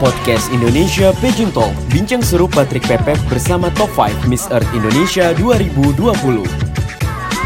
Podcast 0.00 0.48
Indonesia 0.48 1.12
Pageant 1.20 1.52
Talk. 1.52 1.76
Bincang 1.92 2.24
seru 2.24 2.48
Patrick 2.48 2.88
Pepep 2.88 3.20
bersama 3.28 3.68
Top 3.76 3.92
5 3.92 4.32
Miss 4.32 4.48
Earth 4.48 4.64
Indonesia 4.72 5.36
2020 5.36 6.16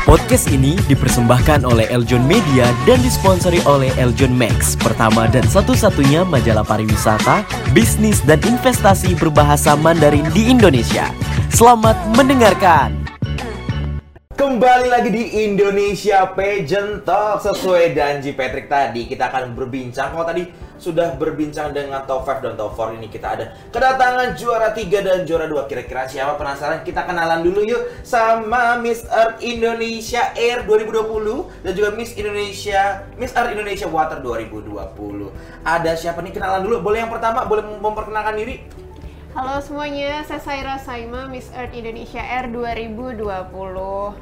Podcast 0.06 0.46
ini 0.54 0.78
dipersembahkan 0.86 1.66
oleh 1.66 1.90
Eljon 1.90 2.22
Media 2.22 2.70
dan 2.86 3.02
disponsori 3.02 3.58
oleh 3.66 3.90
Eljon 3.98 4.30
Max 4.30 4.78
Pertama 4.78 5.26
dan 5.26 5.42
satu-satunya 5.50 6.22
majalah 6.22 6.62
pariwisata, 6.62 7.42
bisnis, 7.74 8.22
dan 8.22 8.38
investasi 8.46 9.18
berbahasa 9.18 9.74
Mandarin 9.74 10.30
di 10.30 10.46
Indonesia. 10.46 11.10
Selamat 11.50 11.98
mendengarkan! 12.14 12.94
Kembali 14.34 14.90
lagi 14.90 15.10
di 15.14 15.46
Indonesia 15.46 16.26
Pageant 16.26 17.02
Talk. 17.02 17.42
Sesuai 17.42 17.94
janji 17.94 18.34
Patrick 18.34 18.66
tadi 18.66 19.06
Kita 19.06 19.30
akan 19.30 19.54
berbincang. 19.54 20.10
Kalau 20.10 20.26
tadi 20.26 20.42
sudah 20.78 21.14
berbincang 21.14 21.70
dengan 21.70 22.02
top 22.04 22.26
5 22.26 22.44
dan 22.44 22.54
top 22.58 22.74
4 22.74 22.98
Ini 22.98 23.08
kita 23.10 23.26
ada 23.38 23.44
kedatangan 23.70 24.34
juara 24.34 24.74
3 24.74 25.06
dan 25.06 25.18
juara 25.22 25.46
2 25.46 25.70
Kira-kira 25.70 26.06
siapa 26.10 26.34
penasaran? 26.34 26.82
Kita 26.82 27.06
kenalan 27.06 27.46
dulu 27.46 27.62
yuk 27.62 27.82
Sama 28.02 28.76
Miss 28.78 29.06
Earth 29.06 29.40
Indonesia 29.40 30.34
Air 30.34 30.66
2020 30.66 31.62
Dan 31.62 31.72
juga 31.72 31.90
Miss 31.94 32.12
Indonesia 32.18 33.06
Miss 33.14 33.32
Earth 33.32 33.54
Indonesia 33.54 33.86
Water 33.86 34.18
2020 34.20 34.74
Ada 35.62 35.94
siapa 35.94 36.20
nih? 36.20 36.32
Kenalan 36.34 36.66
dulu 36.66 36.82
Boleh 36.82 37.06
yang 37.06 37.12
pertama? 37.12 37.46
Boleh 37.46 37.62
memperkenalkan 37.78 38.34
diri? 38.38 38.84
Halo 39.34 39.58
semuanya, 39.58 40.22
saya 40.22 40.38
Saira 40.38 40.78
Saima, 40.78 41.26
Miss 41.26 41.50
Earth 41.58 41.74
Indonesia 41.74 42.22
Air 42.22 42.54
2020. 42.54 44.14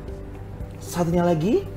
Satunya 0.80 1.20
lagi? 1.20 1.68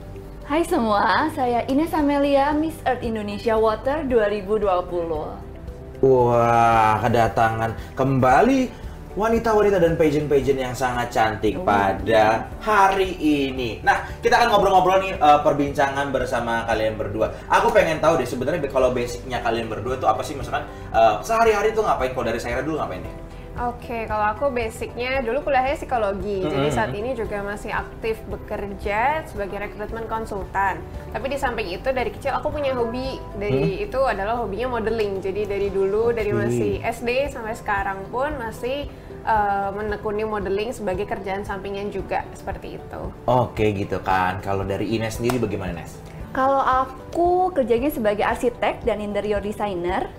Hai 0.45 0.61
semua, 0.61 1.25
saya 1.33 1.65
Ines 1.65 1.89
Amelia, 1.89 2.53
Miss 2.53 2.77
Earth 2.85 3.01
Indonesia 3.01 3.57
Water 3.57 4.05
2020. 4.05 6.05
Wah, 6.05 7.01
kedatangan 7.01 7.73
kembali 7.97 8.69
wanita-wanita 9.17 9.81
dan 9.81 9.97
pageant-pageant 9.97 10.61
yang 10.61 10.77
sangat 10.77 11.09
cantik 11.09 11.57
pada 11.65 12.45
hari 12.61 13.17
ini. 13.17 13.81
Nah, 13.81 14.05
kita 14.21 14.37
akan 14.37 14.53
ngobrol-ngobrol 14.53 15.01
nih 15.01 15.17
uh, 15.17 15.41
perbincangan 15.41 16.13
bersama 16.13 16.61
kalian 16.69 16.93
berdua. 16.93 17.33
Aku 17.49 17.73
pengen 17.73 17.97
tahu 17.97 18.21
deh 18.21 18.29
sebenarnya 18.29 18.61
kalau 18.69 18.93
basicnya 18.93 19.41
kalian 19.41 19.65
berdua 19.65 19.97
itu 19.97 20.05
apa 20.05 20.21
sih 20.21 20.37
misalkan 20.37 20.69
uh, 20.93 21.25
sehari-hari 21.25 21.73
tuh 21.73 21.81
ngapain? 21.81 22.13
Kalau 22.13 22.25
dari 22.29 22.37
saya 22.37 22.61
dulu 22.61 22.77
ngapain 22.77 23.01
deh? 23.01 23.24
Oke, 23.55 24.03
kalau 24.03 24.35
aku 24.35 24.51
basicnya 24.51 25.23
dulu 25.23 25.47
kuliahnya 25.47 25.79
psikologi, 25.79 26.43
mm 26.43 26.47
-hmm. 26.47 26.51
jadi 26.51 26.67
saat 26.75 26.91
ini 26.91 27.15
juga 27.15 27.39
masih 27.39 27.71
aktif 27.71 28.19
bekerja 28.27 29.23
sebagai 29.31 29.63
rekrutmen 29.63 30.11
konsultan. 30.11 30.83
Tapi 31.15 31.25
di 31.31 31.39
samping 31.39 31.71
itu 31.71 31.87
dari 31.95 32.11
kecil 32.11 32.35
aku 32.35 32.51
punya 32.51 32.75
hobi, 32.75 33.15
dari 33.39 33.79
hmm? 33.79 33.85
itu 33.87 33.99
adalah 34.03 34.43
hobinya 34.43 34.75
modeling. 34.75 35.23
Jadi 35.23 35.47
dari 35.47 35.71
dulu 35.71 36.11
dari 36.11 36.35
masih 36.35 36.83
SD 36.83 37.31
sampai 37.31 37.55
sekarang 37.55 38.03
pun 38.11 38.35
masih 38.35 38.91
uh, 39.23 39.71
menekuni 39.71 40.27
modeling 40.27 40.75
sebagai 40.75 41.07
kerjaan 41.07 41.47
sampingan 41.47 41.95
juga 41.95 42.27
seperti 42.35 42.75
itu. 42.75 43.01
Oke 43.23 43.71
gitu 43.71 44.03
kan. 44.03 44.43
Kalau 44.43 44.67
dari 44.67 44.99
Ines 44.99 45.15
sendiri 45.15 45.39
bagaimana 45.39 45.79
Ines? 45.79 45.95
Kalau 46.35 46.59
aku 46.59 47.55
kerjanya 47.55 47.87
sebagai 47.87 48.27
arsitek 48.27 48.83
dan 48.83 48.99
interior 48.99 49.39
designer 49.39 50.11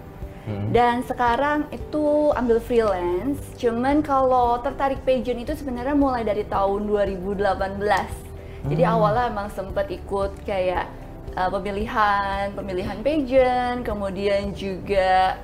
Hmm. 0.47 0.70
Dan 0.70 1.02
sekarang 1.02 1.66
itu 1.75 2.30
ambil 2.39 2.62
freelance. 2.62 3.42
Cuman 3.58 3.98
kalau 3.98 4.62
tertarik 4.62 5.02
pageant 5.02 5.42
itu 5.42 5.58
sebenarnya 5.58 5.98
mulai 5.98 6.22
dari 6.22 6.47
tahun 6.47 6.86
2018. 6.86 7.58
Hmm. 7.58 8.70
Jadi 8.70 8.83
awalnya 8.86 9.27
emang 9.27 9.50
sempat 9.50 9.91
ikut 9.91 10.39
kayak 10.47 10.86
uh, 11.34 11.50
pemilihan, 11.50 12.55
pemilihan 12.55 12.98
pageant, 13.02 13.83
kemudian 13.83 14.55
juga 14.55 15.34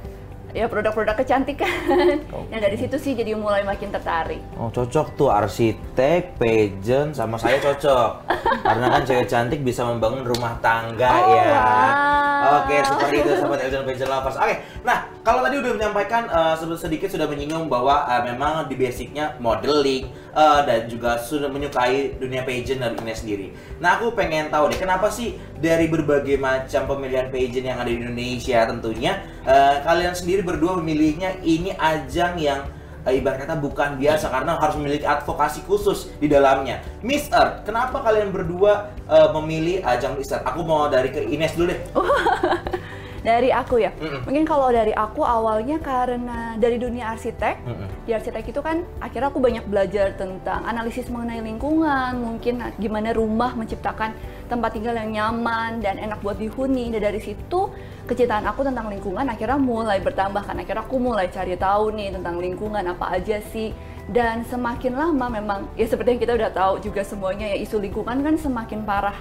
ya 0.53 0.69
produk-produk 0.69 1.17
kecantikan. 1.17 2.21
Oh. 2.33 2.45
Yang 2.53 2.61
dari 2.61 2.77
situ 2.77 2.97
sih 3.01 3.13
jadi 3.17 3.33
mulai 3.37 3.65
makin 3.65 3.89
tertarik. 3.89 4.41
Oh 4.61 4.69
cocok 4.69 5.17
tuh 5.17 5.29
arsitek, 5.33 6.37
pageant 6.37 7.17
sama 7.17 7.41
saya 7.41 7.61
cocok. 7.61 8.29
Karena 8.69 8.87
kan 8.93 9.03
cewek 9.05 9.27
cantik 9.29 9.61
bisa 9.65 9.83
membangun 9.85 10.29
rumah 10.29 10.57
tangga 10.61 11.13
oh, 11.13 11.35
ya. 11.35 11.51
Wow. 11.53 12.59
Oke 12.63 12.77
seperti 12.85 13.17
itu 13.25 13.33
sobat 13.41 13.59
pageant 13.65 13.85
pageant 13.89 14.11
lovers. 14.13 14.37
Oke, 14.37 14.55
nah 14.85 15.09
kalau 15.25 15.41
tadi 15.47 15.57
udah 15.63 15.73
menyampaikan 15.79 16.23
uh, 16.29 16.55
sedikit 16.77 17.09
sudah 17.09 17.27
menyinggung 17.27 17.71
bahwa 17.71 18.05
uh, 18.05 18.23
memang 18.27 18.67
di 18.69 18.75
basicnya 18.77 19.39
modeling 19.41 20.11
uh, 20.37 20.61
dan 20.67 20.91
juga 20.91 21.17
sudah 21.17 21.49
menyukai 21.49 22.19
dunia 22.21 22.45
pageant 22.45 22.83
dan 22.83 22.93
ini 22.99 23.15
sendiri. 23.15 23.47
Nah 23.81 23.99
aku 23.99 24.13
pengen 24.13 24.53
tahu 24.53 24.69
deh 24.69 24.79
kenapa 24.79 25.09
sih 25.09 25.39
dari 25.63 25.87
berbagai 25.87 26.35
macam 26.43 26.91
pemilihan 26.91 27.31
pageant 27.31 27.67
yang 27.71 27.79
ada 27.79 27.87
di 27.87 28.03
Indonesia 28.03 28.59
tentunya 28.67 29.23
uh, 29.47 29.79
kalian 29.87 30.11
sendiri 30.13 30.43
berdua 30.43 30.83
memilihnya 30.83 31.39
ini 31.47 31.71
ajang 31.79 32.35
yang 32.43 32.67
uh, 33.07 33.13
ibarat 33.15 33.47
kata 33.47 33.63
bukan 33.63 33.95
biasa 33.95 34.27
karena 34.27 34.59
harus 34.59 34.75
memiliki 34.75 35.07
advokasi 35.07 35.63
khusus 35.63 36.11
di 36.19 36.27
dalamnya. 36.27 36.83
Miss 37.07 37.31
Earth, 37.31 37.63
kenapa 37.63 38.03
kalian 38.03 38.35
berdua 38.35 38.91
uh, 39.07 39.31
memilih 39.39 39.87
ajang 39.87 40.19
Miss 40.19 40.35
Earth? 40.35 40.43
Aku 40.43 40.67
mau 40.67 40.91
dari 40.91 41.15
ke 41.15 41.23
Ines 41.23 41.55
dulu 41.55 41.71
deh. 41.71 41.81
dari 43.23 43.55
aku 43.55 43.79
ya? 43.79 43.91
Mm 43.97 44.07
-mm. 44.07 44.21
mungkin 44.27 44.45
kalau 44.45 44.69
dari 44.71 44.93
aku 44.93 45.23
awalnya 45.23 45.79
karena 45.79 46.59
dari 46.59 46.77
dunia 46.77 47.15
arsitek 47.15 47.55
mm 47.63 47.75
-mm. 47.75 47.87
di 48.07 48.11
arsitek 48.13 48.45
itu 48.51 48.61
kan 48.61 48.83
akhirnya 48.99 49.31
aku 49.31 49.39
banyak 49.39 49.65
belajar 49.67 50.15
tentang 50.19 50.67
analisis 50.67 51.07
mengenai 51.09 51.43
lingkungan 51.43 52.19
mungkin 52.19 52.63
gimana 52.77 53.15
rumah 53.15 53.55
menciptakan 53.55 54.13
tempat 54.53 54.77
tinggal 54.77 54.93
yang 54.93 55.11
nyaman 55.17 55.81
dan 55.81 55.97
enak 55.97 56.21
buat 56.21 56.37
dihuni. 56.37 56.93
Dan 56.93 57.09
dari 57.09 57.25
situ 57.25 57.73
kecintaan 58.05 58.45
aku 58.45 58.69
tentang 58.69 58.93
lingkungan 58.93 59.25
akhirnya 59.25 59.57
mulai 59.57 59.97
bertambah 60.05 60.45
kan. 60.45 60.61
Akhirnya 60.61 60.85
aku 60.85 61.01
mulai 61.01 61.33
cari 61.33 61.57
tahu 61.57 61.97
nih 61.97 62.13
tentang 62.13 62.37
lingkungan 62.37 62.85
apa 62.85 63.17
aja 63.17 63.41
sih. 63.49 63.73
Dan 64.05 64.45
semakin 64.45 64.93
lama 64.93 65.27
memang 65.33 65.61
ya 65.79 65.89
seperti 65.89 66.19
yang 66.19 66.23
kita 66.29 66.35
udah 66.37 66.51
tahu 66.53 66.75
juga 66.85 67.01
semuanya 67.01 67.49
ya 67.49 67.57
isu 67.65 67.81
lingkungan 67.81 68.21
kan 68.21 68.35
semakin 68.37 68.85
parah. 68.85 69.17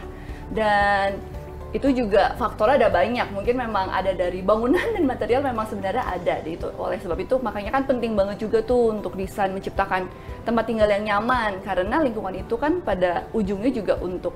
Dan 0.51 1.15
itu 1.71 1.87
juga 1.95 2.35
faktornya 2.35 2.87
ada 2.87 2.89
banyak. 2.91 3.31
Mungkin 3.31 3.55
memang 3.55 3.87
ada 3.87 4.11
dari 4.11 4.43
bangunan 4.43 4.83
dan 4.95 5.03
material 5.07 5.39
memang 5.39 5.67
sebenarnya 5.71 6.03
ada 6.03 6.43
di 6.43 6.59
itu. 6.59 6.67
Oleh 6.75 6.99
sebab 6.99 7.15
itu 7.15 7.39
makanya 7.39 7.71
kan 7.79 7.87
penting 7.87 8.11
banget 8.11 8.43
juga 8.43 8.59
tuh 8.59 8.91
untuk 8.91 9.15
desain 9.15 9.55
menciptakan 9.55 10.11
tempat 10.43 10.63
tinggal 10.67 10.91
yang 10.91 11.07
nyaman. 11.07 11.63
Karena 11.63 12.03
lingkungan 12.03 12.35
itu 12.35 12.59
kan 12.59 12.83
pada 12.83 13.23
ujungnya 13.31 13.71
juga 13.71 13.95
untuk 14.03 14.35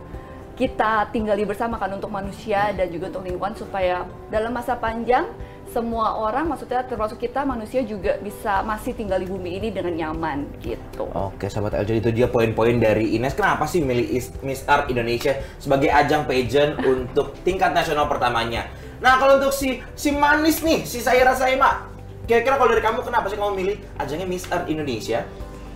kita 0.56 1.12
tinggali 1.12 1.44
bersama 1.44 1.76
kan 1.76 1.92
untuk 1.92 2.08
manusia 2.08 2.72
dan 2.72 2.88
juga 2.88 3.12
untuk 3.12 3.28
lingkungan 3.28 3.56
supaya 3.60 4.08
dalam 4.32 4.56
masa 4.56 4.80
panjang 4.80 5.28
semua 5.72 6.16
orang 6.22 6.48
maksudnya 6.48 6.86
termasuk 6.86 7.20
kita 7.20 7.44
manusia 7.44 7.82
juga 7.84 8.16
bisa 8.22 8.62
masih 8.64 8.96
tinggal 8.96 9.20
di 9.20 9.28
bumi 9.28 9.60
ini 9.60 9.70
dengan 9.74 9.94
nyaman 9.94 10.48
gitu. 10.62 11.10
Oke, 11.12 11.52
sahabat 11.52 11.76
LJ 11.84 12.06
itu 12.06 12.10
dia 12.14 12.28
poin-poin 12.30 12.78
dari 12.78 13.18
Ines. 13.18 13.36
Kenapa 13.36 13.66
sih 13.66 13.82
milih 13.82 14.08
Miss 14.46 14.64
Art 14.70 14.88
Indonesia 14.88 15.36
sebagai 15.58 15.90
ajang 15.92 16.30
pageant 16.30 16.80
untuk 16.92 17.36
tingkat 17.44 17.74
nasional 17.74 18.06
pertamanya? 18.06 18.70
Nah, 19.04 19.20
kalau 19.20 19.42
untuk 19.42 19.52
si 19.52 19.84
si 19.94 20.16
manis 20.16 20.64
nih, 20.64 20.88
si 20.88 21.04
saya 21.04 21.28
rasa 21.28 21.52
Mak, 21.52 21.74
kira-kira 22.26 22.56
kalau 22.56 22.72
dari 22.72 22.84
kamu 22.84 23.00
kenapa 23.04 23.28
sih 23.28 23.38
kamu 23.38 23.54
milih 23.54 23.78
ajangnya 24.00 24.28
Miss 24.28 24.48
Art 24.48 24.66
Indonesia? 24.72 25.28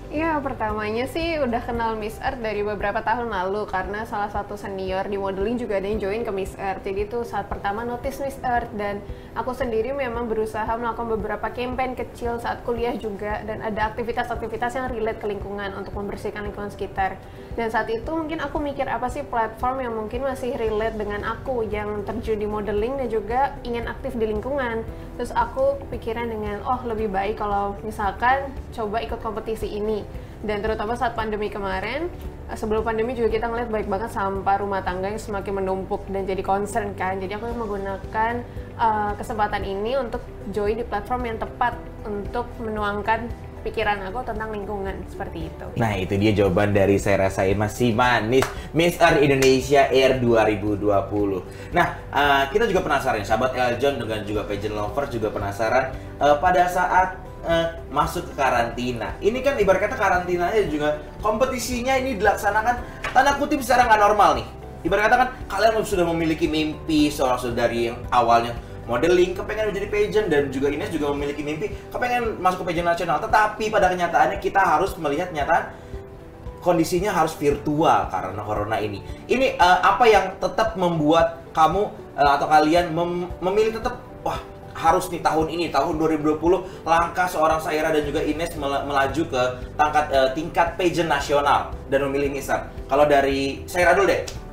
Iya, 0.09 0.41
pertamanya 0.41 1.05
sih 1.05 1.37
udah 1.37 1.61
kenal 1.61 1.93
Miss 1.93 2.17
Earth 2.17 2.41
dari 2.41 2.65
beberapa 2.65 2.97
tahun 3.05 3.29
lalu 3.29 3.69
karena 3.69 4.09
salah 4.09 4.33
satu 4.33 4.57
senior 4.57 5.05
di 5.05 5.21
modeling 5.21 5.61
juga 5.61 5.77
ada 5.77 5.85
yang 5.85 6.01
join 6.01 6.25
ke 6.25 6.33
Miss 6.33 6.57
Earth. 6.57 6.81
Jadi 6.81 7.05
itu 7.05 7.21
saat 7.21 7.45
pertama 7.45 7.85
notice 7.85 8.17
Miss 8.17 8.33
Earth 8.41 8.73
dan 8.73 9.05
aku 9.37 9.53
sendiri 9.53 9.93
memang 9.93 10.25
berusaha 10.25 10.65
melakukan 10.65 11.13
beberapa 11.13 11.53
campaign 11.53 11.93
kecil 11.93 12.41
saat 12.41 12.65
kuliah 12.65 12.97
juga 12.97 13.45
dan 13.45 13.61
ada 13.61 13.93
aktivitas-aktivitas 13.93 14.81
yang 14.81 14.89
relate 14.89 15.21
ke 15.21 15.29
lingkungan 15.29 15.77
untuk 15.77 15.93
membersihkan 15.93 16.41
lingkungan 16.41 16.73
sekitar. 16.73 17.21
Dan 17.53 17.69
saat 17.69 17.85
itu 17.93 18.09
mungkin 18.09 18.41
aku 18.41 18.57
mikir 18.57 18.89
apa 18.89 19.13
sih 19.13 19.21
platform 19.21 19.85
yang 19.85 19.93
mungkin 19.93 20.25
masih 20.25 20.57
relate 20.57 20.97
dengan 20.97 21.21
aku 21.21 21.69
yang 21.69 22.01
terjun 22.01 22.41
di 22.41 22.49
modeling 22.49 22.97
dan 22.97 23.13
juga 23.13 23.53
ingin 23.61 23.85
aktif 23.85 24.17
di 24.17 24.25
lingkungan. 24.25 24.81
Terus 25.19 25.35
aku 25.35 25.75
pikiran 25.91 26.31
dengan 26.31 26.63
oh 26.63 26.79
lebih 26.87 27.11
baik 27.11 27.43
kalau 27.43 27.75
misalkan 27.83 28.55
coba 28.71 29.03
ikut 29.03 29.19
kompetisi 29.19 29.67
ini. 29.67 29.99
Dan 30.39 30.63
terutama 30.63 30.95
saat 30.95 31.11
pandemi 31.11 31.51
kemarin 31.51 32.07
eh, 32.47 32.55
sebelum 32.55 32.87
pandemi 32.87 33.11
juga 33.19 33.27
kita 33.27 33.51
ngeliat 33.51 33.67
baik 33.67 33.91
banget 33.91 34.15
sampah 34.15 34.63
rumah 34.63 34.79
tangga 34.79 35.11
yang 35.11 35.19
semakin 35.19 35.59
menumpuk 35.59 36.07
dan 36.07 36.23
jadi 36.23 36.39
concern 36.39 36.95
kan. 36.95 37.19
Jadi 37.19 37.35
aku 37.35 37.51
menggunakan 37.51 38.47
uh, 38.79 39.11
kesempatan 39.19 39.67
ini 39.67 39.99
untuk 39.99 40.23
join 40.55 40.79
di 40.79 40.87
platform 40.87 41.27
yang 41.27 41.35
tepat 41.35 41.75
untuk 42.07 42.47
menuangkan 42.63 43.27
pikiran 43.61 43.99
aku 44.07 44.23
tentang 44.23 44.49
lingkungan 44.51 44.95
seperti 45.07 45.51
itu. 45.51 45.65
Nah 45.75 45.93
itu 45.95 46.15
dia 46.15 46.31
jawaban 46.35 46.71
dari 46.71 46.95
saya 46.97 47.27
rasain 47.27 47.55
masih 47.55 47.91
manis 47.91 48.47
Miss 48.71 48.95
Earth 48.97 49.19
Indonesia 49.19 49.87
Air 49.91 50.17
2020. 50.23 51.75
Nah 51.75 51.87
uh, 52.11 52.43
kita 52.49 52.65
juga 52.71 52.81
penasaran 52.85 53.23
sahabat 53.23 53.55
Eljon 53.55 53.99
dengan 53.99 54.19
juga 54.23 54.41
pageant 54.47 54.75
lover 54.75 55.05
juga 55.11 55.27
penasaran 55.29 55.91
uh, 56.19 56.37
pada 56.39 56.65
saat 56.71 57.19
uh, 57.43 57.67
masuk 57.91 58.31
ke 58.31 58.33
karantina. 58.39 59.15
Ini 59.19 59.39
kan 59.43 59.59
ibarat 59.59 59.87
kata 59.87 59.95
karantinanya 59.99 60.63
juga 60.67 60.99
kompetisinya 61.19 61.99
ini 61.99 62.15
dilaksanakan 62.15 62.75
tanda 63.11 63.35
kutip 63.37 63.59
secara 63.63 63.87
nggak 63.87 64.01
normal 64.01 64.31
nih. 64.39 64.47
Ibarat 64.87 65.11
kata 65.11 65.15
kan 65.19 65.29
kalian 65.51 65.83
sudah 65.83 66.07
memiliki 66.07 66.47
mimpi 66.47 67.11
seorang 67.11 67.51
dari 67.51 67.91
yang 67.91 67.99
awalnya 68.15 68.55
modeling, 68.89 69.37
kepengen 69.37 69.69
menjadi 69.69 69.87
pageant 69.87 70.27
dan 70.33 70.49
juga 70.49 70.73
Ines 70.73 70.89
juga 70.89 71.13
memiliki 71.13 71.45
mimpi 71.45 71.69
kepengen 71.93 72.41
masuk 72.41 72.65
ke 72.65 72.73
pageant 72.73 72.89
nasional. 72.89 73.21
Tetapi 73.21 73.69
pada 73.69 73.93
kenyataannya 73.93 74.41
kita 74.41 74.57
harus 74.57 74.97
melihat 74.97 75.29
kenyataan 75.29 75.69
kondisinya 76.59 77.13
harus 77.15 77.37
virtual 77.37 78.09
karena 78.11 78.41
corona 78.43 78.77
ini. 78.81 78.99
Ini 79.29 79.55
uh, 79.55 79.79
apa 79.95 80.05
yang 80.09 80.25
tetap 80.41 80.75
membuat 80.75 81.39
kamu 81.55 81.87
uh, 82.17 82.31
atau 82.35 82.47
kalian 82.49 82.91
mem 82.91 83.31
memilih 83.39 83.79
tetap 83.79 84.01
wah 84.25 84.41
harus 84.75 85.11
nih 85.11 85.19
tahun 85.19 85.51
ini 85.51 85.65
tahun 85.75 85.99
2020 85.99 86.39
langkah 86.87 87.27
seorang 87.27 87.59
Saira 87.59 87.91
dan 87.91 88.03
juga 88.07 88.23
Ines 88.23 88.55
mel 88.55 88.71
melaju 88.87 89.23
ke 89.27 89.41
tangkat 89.75 90.05
uh, 90.11 90.29
tingkat 90.35 90.75
pageant 90.75 91.09
nasional 91.11 91.71
dan 91.87 92.03
memilih 92.07 92.31
Mister. 92.31 92.67
Kalau 92.87 93.07
dari 93.07 93.63
Saira 93.69 93.95
dulu 93.95 94.11
deh. 94.11 94.48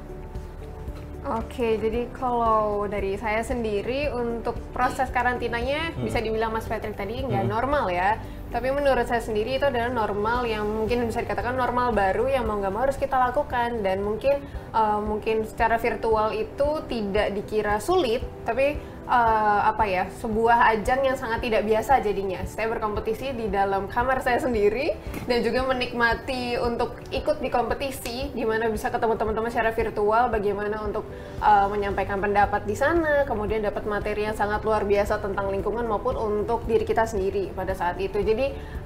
Oke, 1.26 1.74
jadi 1.82 2.06
kalau 2.14 2.86
dari 2.86 3.18
saya 3.18 3.42
sendiri 3.42 4.14
untuk 4.14 4.54
proses 4.70 5.10
karantinanya 5.10 5.90
hmm. 5.90 6.06
bisa 6.06 6.22
dibilang 6.22 6.54
Mas 6.54 6.70
Patrick 6.70 6.94
tadi 6.94 7.18
nggak 7.18 7.42
hmm. 7.42 7.50
normal 7.50 7.90
ya. 7.90 8.14
Tapi 8.46 8.68
menurut 8.70 9.04
saya 9.04 9.20
sendiri 9.20 9.58
itu 9.58 9.66
adalah 9.66 9.90
normal 9.90 10.46
yang 10.46 10.64
mungkin 10.64 11.04
bisa 11.10 11.20
dikatakan 11.20 11.58
normal 11.58 11.92
baru 11.92 12.30
yang 12.30 12.46
mau 12.46 12.56
nggak 12.56 12.72
mau 12.72 12.86
harus 12.86 12.96
kita 12.96 13.18
lakukan 13.18 13.82
dan 13.82 14.00
mungkin 14.06 14.38
uh, 14.70 15.02
mungkin 15.02 15.44
secara 15.44 15.76
virtual 15.82 16.30
itu 16.30 16.68
tidak 16.86 17.34
dikira 17.34 17.82
sulit, 17.82 18.22
tapi 18.46 18.78
uh, 19.10 19.60
apa 19.66 19.84
ya 19.86 20.04
sebuah 20.22 20.72
ajang 20.76 21.06
yang 21.06 21.16
sangat 21.18 21.42
tidak 21.46 21.62
biasa 21.64 22.02
jadinya. 22.02 22.42
Saya 22.46 22.70
berkompetisi 22.70 23.32
di 23.34 23.46
dalam 23.48 23.88
kamar 23.88 24.20
saya 24.20 24.42
sendiri 24.42 24.94
dan 25.26 25.40
juga 25.42 25.66
menikmati 25.66 26.58
untuk 26.60 27.02
ikut 27.10 27.40
di 27.40 27.48
kompetisi, 27.48 28.30
gimana 28.34 28.68
bisa 28.70 28.90
ketemu 28.92 29.14
teman-teman 29.16 29.50
secara 29.50 29.72
virtual, 29.72 30.28
bagaimana 30.30 30.82
untuk 30.86 31.02
uh, 31.40 31.66
menyampaikan 31.70 32.22
pendapat 32.22 32.62
di 32.66 32.76
sana, 32.78 33.24
kemudian 33.24 33.64
dapat 33.64 33.86
materi 33.88 34.28
yang 34.28 34.36
sangat 34.36 34.62
luar 34.62 34.86
biasa 34.86 35.18
tentang 35.22 35.50
lingkungan 35.50 35.86
maupun 35.86 36.14
untuk 36.18 36.66
diri 36.66 36.84
kita 36.84 37.06
sendiri 37.08 37.50
pada 37.54 37.72
saat 37.72 37.96
itu. 37.98 38.20
Jadi 38.20 38.35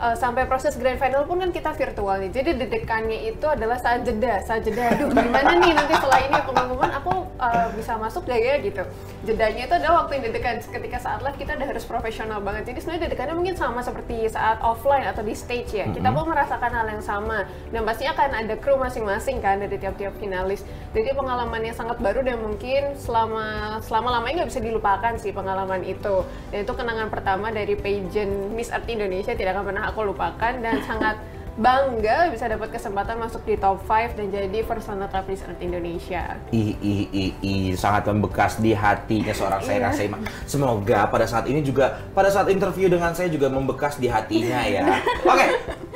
uh, 0.01 0.17
sampai 0.17 0.49
proses 0.49 0.75
grand 0.81 0.97
final 0.97 1.29
pun 1.29 1.39
kan 1.39 1.51
kita 1.53 1.71
virtual 1.77 2.17
nih. 2.23 2.31
Jadi 2.33 2.51
dedekannya 2.57 3.29
itu 3.31 3.47
adalah 3.47 3.77
saat 3.77 4.03
jeda, 4.03 4.41
saat 4.43 4.65
jeda. 4.65 4.97
Aduh, 4.97 5.13
gimana 5.13 5.61
nih 5.61 5.73
nanti 5.77 5.95
setelah 5.95 6.21
ini? 6.25 6.39
Pengumuman 6.41 6.91
aku 6.97 7.13
uh, 7.37 7.69
bisa 7.77 8.01
masuk 8.01 8.25
gak 8.27 8.41
ya 8.41 8.55
gitu. 8.65 8.83
Jedanya 9.29 9.63
itu 9.69 9.75
adalah 9.77 10.05
waktu 10.05 10.19
yang 10.19 10.33
deg 10.33 10.47
ketika 10.65 10.99
saat 10.99 11.21
live 11.21 11.37
kita 11.37 11.55
udah 11.55 11.69
harus 11.69 11.85
profesional 11.85 12.39
banget. 12.41 12.73
Jadi 12.73 12.79
sebenarnya 12.81 13.13
deg 13.13 13.21
mungkin 13.37 13.55
sama 13.55 13.81
seperti 13.85 14.27
saat 14.33 14.59
offline 14.65 15.05
atau 15.05 15.21
di 15.21 15.37
stage 15.37 15.77
ya. 15.77 15.87
Kita 15.93 16.09
pun 16.11 16.27
merasakan 16.31 16.71
hal 16.73 16.87
yang 16.89 17.05
sama. 17.05 17.45
Dan 17.71 17.85
pasti 17.85 18.09
akan 18.09 18.47
ada 18.47 18.55
kru 18.57 18.81
masing-masing 18.81 19.39
kan 19.45 19.61
dari 19.61 19.77
tiap-tiap 19.77 20.17
finalis. 20.19 20.65
Jadi 20.97 21.13
pengalaman 21.15 21.61
yang 21.63 21.77
sangat 21.77 22.01
baru 22.03 22.25
dan 22.25 22.41
mungkin 22.41 22.97
selama 22.97 23.79
selama 23.85 24.19
lamanya 24.19 24.43
nggak 24.43 24.51
bisa 24.51 24.63
dilupakan 24.63 25.13
sih 25.21 25.31
pengalaman 25.31 25.85
itu. 25.85 26.25
Dan 26.51 26.67
itu 26.67 26.73
kenangan 26.75 27.09
pertama 27.13 27.53
dari 27.55 27.75
pageant 27.77 28.53
Miss 28.55 28.73
Earth 28.73 28.89
Indonesia 28.91 29.33
tidak 29.41 29.57
akan 29.57 29.65
pernah 29.73 29.85
aku 29.89 30.01
lupakan 30.05 30.53
dan 30.61 30.77
sangat 30.85 31.17
bangga 31.61 32.31
bisa 32.33 32.47
dapat 32.47 32.73
kesempatan 32.73 33.21
masuk 33.21 33.43
di 33.45 33.59
top 33.61 33.83
5 33.85 34.17
dan 34.17 34.27
jadi 34.33 34.65
personal 34.65 35.11
travelist 35.13 35.45
Earth 35.45 35.61
Indonesia. 35.61 36.39
Ih, 36.55 36.73
ih, 36.79 37.05
ih, 37.11 37.33
ih, 37.43 37.65
sangat 37.75 38.07
membekas 38.09 38.57
di 38.63 38.73
hatinya 38.73 39.35
seorang 39.35 39.61
saya 39.65 39.91
rasa 39.91 40.09
Semoga 40.49 41.11
pada 41.11 41.27
saat 41.29 41.51
ini 41.51 41.61
juga, 41.61 42.01
pada 42.17 42.33
saat 42.33 42.49
interview 42.49 42.87
dengan 42.87 43.13
saya 43.13 43.29
juga 43.29 43.51
membekas 43.51 44.01
di 44.01 44.09
hatinya 44.09 44.63
ya. 44.65 44.85
Oke, 45.27 45.37
okay, 45.37 45.49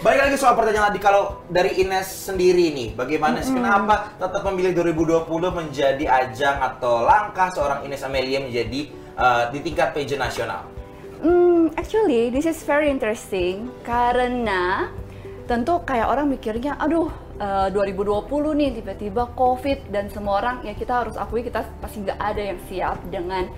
balik 0.04 0.20
lagi 0.28 0.36
soal 0.36 0.52
pertanyaan 0.58 0.90
tadi. 0.90 1.00
Kalau 1.00 1.46
dari 1.48 1.80
Ines 1.80 2.28
sendiri 2.28 2.74
nih, 2.74 2.88
bagaimana 2.92 3.40
sih, 3.40 3.54
kenapa 3.54 4.20
tetap 4.20 4.42
memilih 4.50 4.74
2020 4.74 5.24
menjadi 5.64 6.04
ajang 6.28 6.60
atau 6.60 7.06
langkah 7.06 7.48
seorang 7.54 7.86
Ines 7.88 8.04
Amelia 8.04 8.42
menjadi 8.42 8.90
uh, 9.16 9.48
di 9.48 9.64
tingkat 9.64 9.96
pageant 9.96 10.20
nasional? 10.20 10.73
Hmm, 11.24 11.72
actually, 11.80 12.28
this 12.28 12.44
is 12.44 12.60
very 12.68 12.92
interesting 12.92 13.72
karena 13.80 14.92
tentu 15.48 15.80
kayak 15.80 16.12
orang 16.12 16.28
mikirnya 16.28 16.76
aduh 16.76 17.08
uh, 17.40 17.72
2020 17.72 18.28
nih 18.60 18.70
tiba-tiba 18.76 19.32
covid 19.32 19.88
dan 19.88 20.12
semua 20.12 20.44
orang 20.44 20.56
ya 20.68 20.76
kita 20.76 20.92
harus 20.92 21.16
akui 21.16 21.40
kita 21.40 21.64
pasti 21.80 22.04
nggak 22.04 22.20
ada 22.20 22.42
yang 22.44 22.60
siap 22.68 23.00
dengan 23.08 23.48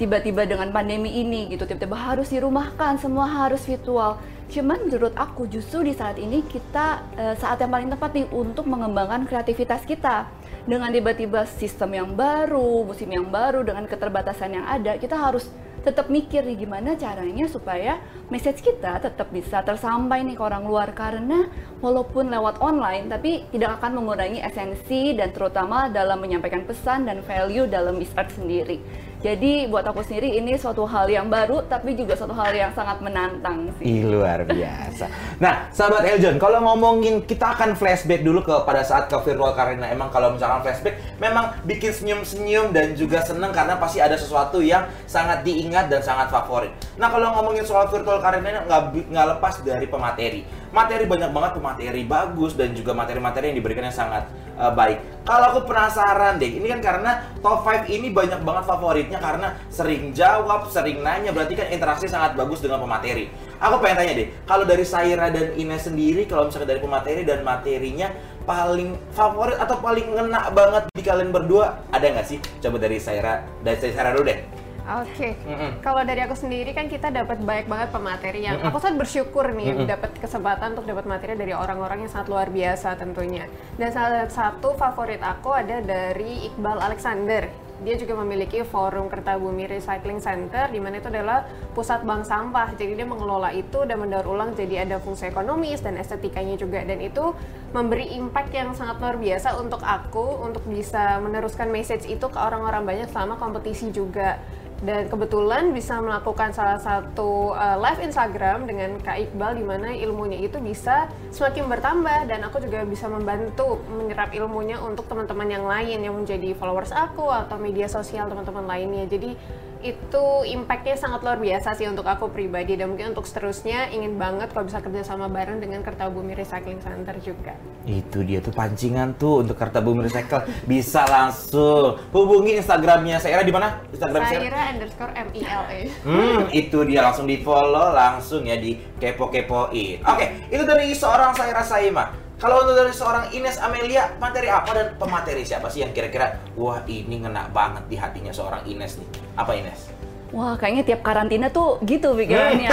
tiba-tiba 0.00 0.48
dengan 0.48 0.72
pandemi 0.72 1.20
ini 1.20 1.52
gitu. 1.52 1.68
Tiba-tiba 1.68 2.00
harus 2.00 2.32
dirumahkan 2.32 2.96
semua 2.96 3.28
harus 3.28 3.60
virtual. 3.68 4.16
Cuman 4.48 4.88
menurut 4.88 5.12
aku 5.20 5.52
justru 5.52 5.84
di 5.84 5.92
saat 5.92 6.16
ini 6.16 6.40
kita 6.48 7.04
uh, 7.12 7.34
saat 7.36 7.60
yang 7.60 7.76
paling 7.76 7.92
tepat 7.92 8.16
nih 8.16 8.24
untuk 8.32 8.64
mengembangkan 8.64 9.28
kreativitas 9.28 9.84
kita. 9.84 10.32
Dengan 10.64 10.88
tiba-tiba 10.88 11.44
sistem 11.44 11.92
yang 11.92 12.08
baru 12.16 12.88
musim 12.88 13.12
yang 13.12 13.28
baru 13.28 13.68
dengan 13.68 13.84
keterbatasan 13.84 14.56
yang 14.56 14.64
ada 14.64 14.96
kita 14.96 15.20
harus 15.20 15.44
tetap 15.80 16.12
mikir 16.12 16.44
nih 16.44 16.64
gimana 16.64 16.96
caranya 16.96 17.48
supaya 17.48 17.98
message 18.28 18.60
kita 18.60 19.00
tetap 19.00 19.32
bisa 19.32 19.64
tersampai 19.64 20.22
nih 20.24 20.36
ke 20.36 20.42
orang 20.44 20.64
luar 20.68 20.92
karena 20.92 21.48
walaupun 21.80 22.28
lewat 22.28 22.60
online 22.60 23.08
tapi 23.08 23.48
tidak 23.48 23.80
akan 23.80 24.00
mengurangi 24.00 24.44
esensi 24.44 25.16
dan 25.16 25.32
terutama 25.32 25.88
dalam 25.88 26.20
menyampaikan 26.20 26.68
pesan 26.68 27.08
dan 27.08 27.24
value 27.24 27.64
dalam 27.64 27.96
Miss 27.96 28.12
sendiri. 28.12 29.08
Jadi 29.20 29.68
buat 29.68 29.84
aku 29.84 30.00
sendiri 30.00 30.32
ini 30.40 30.56
suatu 30.56 30.88
hal 30.88 31.04
yang 31.12 31.28
baru 31.28 31.60
tapi 31.68 31.92
juga 31.92 32.16
suatu 32.16 32.32
hal 32.32 32.56
yang 32.56 32.72
sangat 32.72 33.04
menantang 33.04 33.68
sih. 33.76 34.00
Ih, 34.00 34.08
luar 34.08 34.48
biasa. 34.48 35.12
Nah, 35.36 35.68
sahabat 35.68 36.08
Eljon, 36.08 36.40
kalau 36.40 36.64
ngomongin 36.64 37.20
kita 37.28 37.52
akan 37.52 37.76
flashback 37.76 38.24
dulu 38.24 38.40
ke 38.40 38.54
pada 38.64 38.80
saat 38.80 39.12
ke 39.12 39.16
virtual 39.20 39.52
karena 39.52 39.92
emang 39.92 40.08
kalau 40.08 40.32
misalkan 40.32 40.64
flashback 40.64 40.96
memang 41.20 41.52
bikin 41.68 41.92
senyum-senyum 41.92 42.72
dan 42.72 42.96
juga 42.96 43.20
seneng 43.20 43.52
karena 43.52 43.76
pasti 43.76 44.00
ada 44.00 44.16
sesuatu 44.16 44.64
yang 44.64 44.88
sangat 45.04 45.44
diingat 45.44 45.92
dan 45.92 46.00
sangat 46.00 46.32
favorit. 46.32 46.72
Nah, 46.96 47.12
kalau 47.12 47.36
ngomongin 47.36 47.68
soal 47.68 47.92
virtual 47.92 48.24
karena 48.24 48.64
nggak 48.64 49.12
nggak 49.12 49.26
lepas 49.36 49.60
dari 49.60 49.84
pemateri. 49.84 50.42
Materi 50.70 51.08
banyak 51.08 51.30
banget 51.34 51.50
pemateri 51.58 52.02
bagus 52.06 52.54
dan 52.54 52.70
juga 52.76 52.94
materi-materi 52.94 53.50
yang 53.50 53.58
diberikan 53.58 53.90
yang 53.90 53.96
sangat 53.96 54.30
uh, 54.54 54.70
baik. 54.70 55.02
Kalau 55.26 55.50
aku 55.50 55.60
penasaran 55.66 56.38
deh, 56.38 56.46
ini 56.46 56.66
kan 56.70 56.80
karena 56.84 57.26
top 57.42 57.66
5 57.66 57.90
ini 57.90 58.12
banyak 58.12 58.42
banget 58.44 58.64
favorit 58.68 58.90
favoritnya 58.90 59.22
karena 59.22 59.48
sering 59.70 60.10
jawab, 60.10 60.66
sering 60.66 60.98
nanya, 61.00 61.30
berarti 61.30 61.54
kan 61.54 61.70
interaksi 61.70 62.10
sangat 62.10 62.34
bagus 62.34 62.58
dengan 62.58 62.82
pemateri. 62.82 63.30
Aku 63.62 63.78
pengen 63.78 64.02
tanya 64.02 64.12
deh, 64.18 64.28
kalau 64.44 64.64
dari 64.66 64.82
Saira 64.82 65.30
dan 65.30 65.54
Ines 65.54 65.86
sendiri, 65.86 66.26
kalau 66.26 66.50
misalnya 66.50 66.74
dari 66.74 66.80
pemateri 66.82 67.22
dan 67.22 67.46
materinya 67.46 68.10
paling 68.44 68.98
favorit 69.14 69.56
atau 69.62 69.78
paling 69.78 70.10
ngena 70.10 70.50
banget 70.50 70.90
di 70.90 71.02
kalian 71.06 71.30
berdua, 71.30 71.86
ada 71.94 72.02
nggak 72.02 72.26
sih? 72.26 72.42
Coba 72.58 72.82
dari 72.82 72.98
Saira, 72.98 73.46
dari 73.62 73.78
Saira 73.78 74.10
dulu 74.10 74.26
deh. 74.26 74.59
Oke, 74.90 75.06
okay. 75.14 75.32
mm 75.38 75.54
-hmm. 75.54 75.70
kalau 75.86 76.02
dari 76.02 76.18
aku 76.26 76.34
sendiri 76.34 76.74
kan 76.74 76.90
kita 76.90 77.14
dapat 77.14 77.38
banyak 77.38 77.70
banget 77.70 77.88
pemateri 77.94 78.42
yang 78.42 78.58
mm 78.58 78.66
-hmm. 78.66 78.74
aku 78.74 78.78
sangat 78.82 78.98
bersyukur 78.98 79.46
nih 79.54 79.70
mm 79.70 79.76
-hmm. 79.78 79.86
dapat 79.86 80.10
kesempatan 80.18 80.74
untuk 80.74 80.90
dapat 80.90 81.06
materi 81.06 81.38
dari 81.38 81.54
orang-orang 81.54 82.02
yang 82.02 82.10
sangat 82.10 82.26
luar 82.26 82.50
biasa 82.50 82.98
tentunya. 82.98 83.46
Dan 83.78 83.94
salah 83.94 84.26
satu 84.26 84.74
favorit 84.74 85.22
aku 85.22 85.54
ada 85.54 85.78
dari 85.78 86.50
Iqbal 86.50 86.82
Alexander 86.82 87.70
dia 87.80 87.96
juga 87.96 88.12
memiliki 88.20 88.60
forum 88.60 89.08
Kertabumi 89.08 89.64
Recycling 89.64 90.20
Center 90.20 90.68
di 90.68 90.76
mana 90.76 91.00
itu 91.00 91.08
adalah 91.08 91.48
pusat 91.72 92.04
bank 92.04 92.28
sampah. 92.28 92.76
Jadi 92.76 92.92
dia 92.92 93.08
mengelola 93.08 93.56
itu 93.56 93.88
dan 93.88 93.96
mendaur 94.04 94.28
ulang 94.28 94.52
jadi 94.52 94.84
ada 94.84 95.00
fungsi 95.00 95.32
ekonomis 95.32 95.80
dan 95.80 95.96
estetikanya 95.96 96.60
juga 96.60 96.84
dan 96.84 97.00
itu 97.00 97.32
memberi 97.72 98.12
impact 98.20 98.52
yang 98.52 98.76
sangat 98.76 99.00
luar 99.00 99.16
biasa 99.16 99.56
untuk 99.56 99.80
aku 99.80 100.44
untuk 100.44 100.60
bisa 100.68 101.16
meneruskan 101.24 101.72
message 101.72 102.04
itu 102.04 102.26
ke 102.28 102.38
orang-orang 102.38 102.84
banyak 102.84 103.08
selama 103.08 103.40
kompetisi 103.40 103.88
juga 103.88 104.36
dan 104.80 105.12
kebetulan 105.12 105.76
bisa 105.76 106.00
melakukan 106.00 106.56
salah 106.56 106.80
satu 106.80 107.52
uh, 107.52 107.76
live 107.76 108.00
Instagram 108.00 108.64
dengan 108.64 108.96
Kak 109.04 109.28
Iqbal 109.28 109.60
di 109.60 109.64
mana 109.64 109.92
ilmunya 109.92 110.40
itu 110.40 110.56
bisa 110.56 111.04
semakin 111.28 111.68
bertambah 111.68 112.24
dan 112.24 112.40
aku 112.48 112.64
juga 112.64 112.88
bisa 112.88 113.04
membantu 113.12 113.76
menyerap 113.92 114.32
ilmunya 114.32 114.80
untuk 114.80 115.04
teman-teman 115.04 115.48
yang 115.52 115.64
lain 115.68 116.00
yang 116.00 116.16
menjadi 116.16 116.56
followers 116.56 116.96
aku 116.96 117.28
atau 117.28 117.60
media 117.60 117.92
sosial 117.92 118.32
teman-teman 118.32 118.64
lainnya. 118.64 119.04
Jadi 119.04 119.36
itu 119.80 120.24
impactnya 120.44 120.96
sangat 120.96 121.24
luar 121.24 121.40
biasa 121.40 121.72
sih 121.72 121.88
untuk 121.88 122.04
aku 122.04 122.28
pribadi 122.28 122.76
dan 122.76 122.92
mungkin 122.92 123.16
untuk 123.16 123.24
seterusnya 123.24 123.88
ingin 123.90 124.20
banget 124.20 124.52
kalau 124.52 124.68
bisa 124.68 124.84
kerja 124.84 125.02
sama 125.02 125.32
bareng 125.32 125.56
dengan 125.56 125.80
Kertabumi 125.80 126.36
Recycling 126.36 126.84
Center 126.84 127.16
juga. 127.24 127.56
Itu 127.88 128.20
dia 128.20 128.44
tuh 128.44 128.52
pancingan 128.52 129.16
tuh 129.16 129.40
untuk 129.40 129.56
Kertabumi 129.56 130.04
Recycle 130.04 130.44
bisa 130.68 131.08
langsung 131.08 131.96
hubungi 132.12 132.60
Instagramnya 132.60 133.16
Saira 133.16 133.40
di 133.40 133.52
mana? 133.52 133.80
Instagram 133.88 134.22
Saira 134.28 134.60
underscore 134.76 135.12
M 135.16 135.28
I 135.32 135.42
L 135.48 135.64
E. 135.72 135.80
Hmm 136.04 136.40
itu 136.52 136.78
dia 136.84 137.00
langsung 137.00 137.24
di 137.24 137.40
follow 137.40 137.96
langsung 137.96 138.44
ya 138.44 138.60
di 138.60 138.76
kepo 139.00 139.32
kepoin. 139.32 140.04
Oke 140.04 140.04
okay, 140.04 140.28
itu 140.52 140.62
dari 140.68 140.92
seorang 140.92 141.32
Saira 141.32 141.64
Saima. 141.64 142.29
Kalau 142.40 142.64
untuk 142.64 142.72
dari 142.72 142.88
seorang 142.96 143.28
Ines 143.36 143.60
Amelia, 143.60 144.16
materi 144.16 144.48
apa 144.48 144.72
dan 144.72 144.96
pemateri 144.96 145.44
siapa 145.44 145.68
sih 145.68 145.84
yang 145.84 145.92
kira-kira 145.92 146.40
wah 146.56 146.80
ini 146.88 147.20
ngena 147.20 147.52
banget 147.52 147.84
di 147.92 148.00
hatinya 148.00 148.32
seorang 148.32 148.64
Ines 148.64 148.96
nih? 148.96 149.08
Apa 149.36 149.52
Ines? 149.60 149.92
Wah, 150.32 150.56
kayaknya 150.56 150.88
tiap 150.88 151.04
karantina 151.04 151.52
tuh 151.52 151.76
gitu 151.84 152.16
pikirannya. 152.16 152.72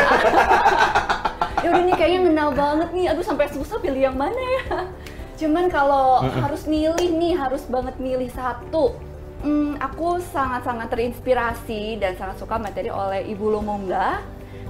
ya 1.63 1.67
udah 1.67 1.83
nih 1.83 1.95
kayaknya 1.99 2.19
ngena 2.31 2.45
banget 2.55 2.89
nih. 2.95 3.05
Aduh 3.11 3.27
sampai 3.27 3.51
susah 3.51 3.75
pilih 3.83 4.07
yang 4.07 4.15
mana 4.15 4.39
ya. 4.39 4.87
Cuman 5.35 5.67
kalau 5.67 6.23
harus 6.23 6.63
milih 6.63 7.11
nih, 7.19 7.35
harus 7.35 7.67
banget 7.67 7.99
milih 7.99 8.31
satu. 8.31 8.95
Hmm, 9.43 9.75
aku 9.83 10.23
sangat-sangat 10.31 10.87
terinspirasi 10.95 11.99
dan 11.99 12.15
sangat 12.15 12.39
suka 12.39 12.55
materi 12.55 12.87
oleh 12.87 13.27
Ibu 13.35 13.59
Lumumba 13.59 14.23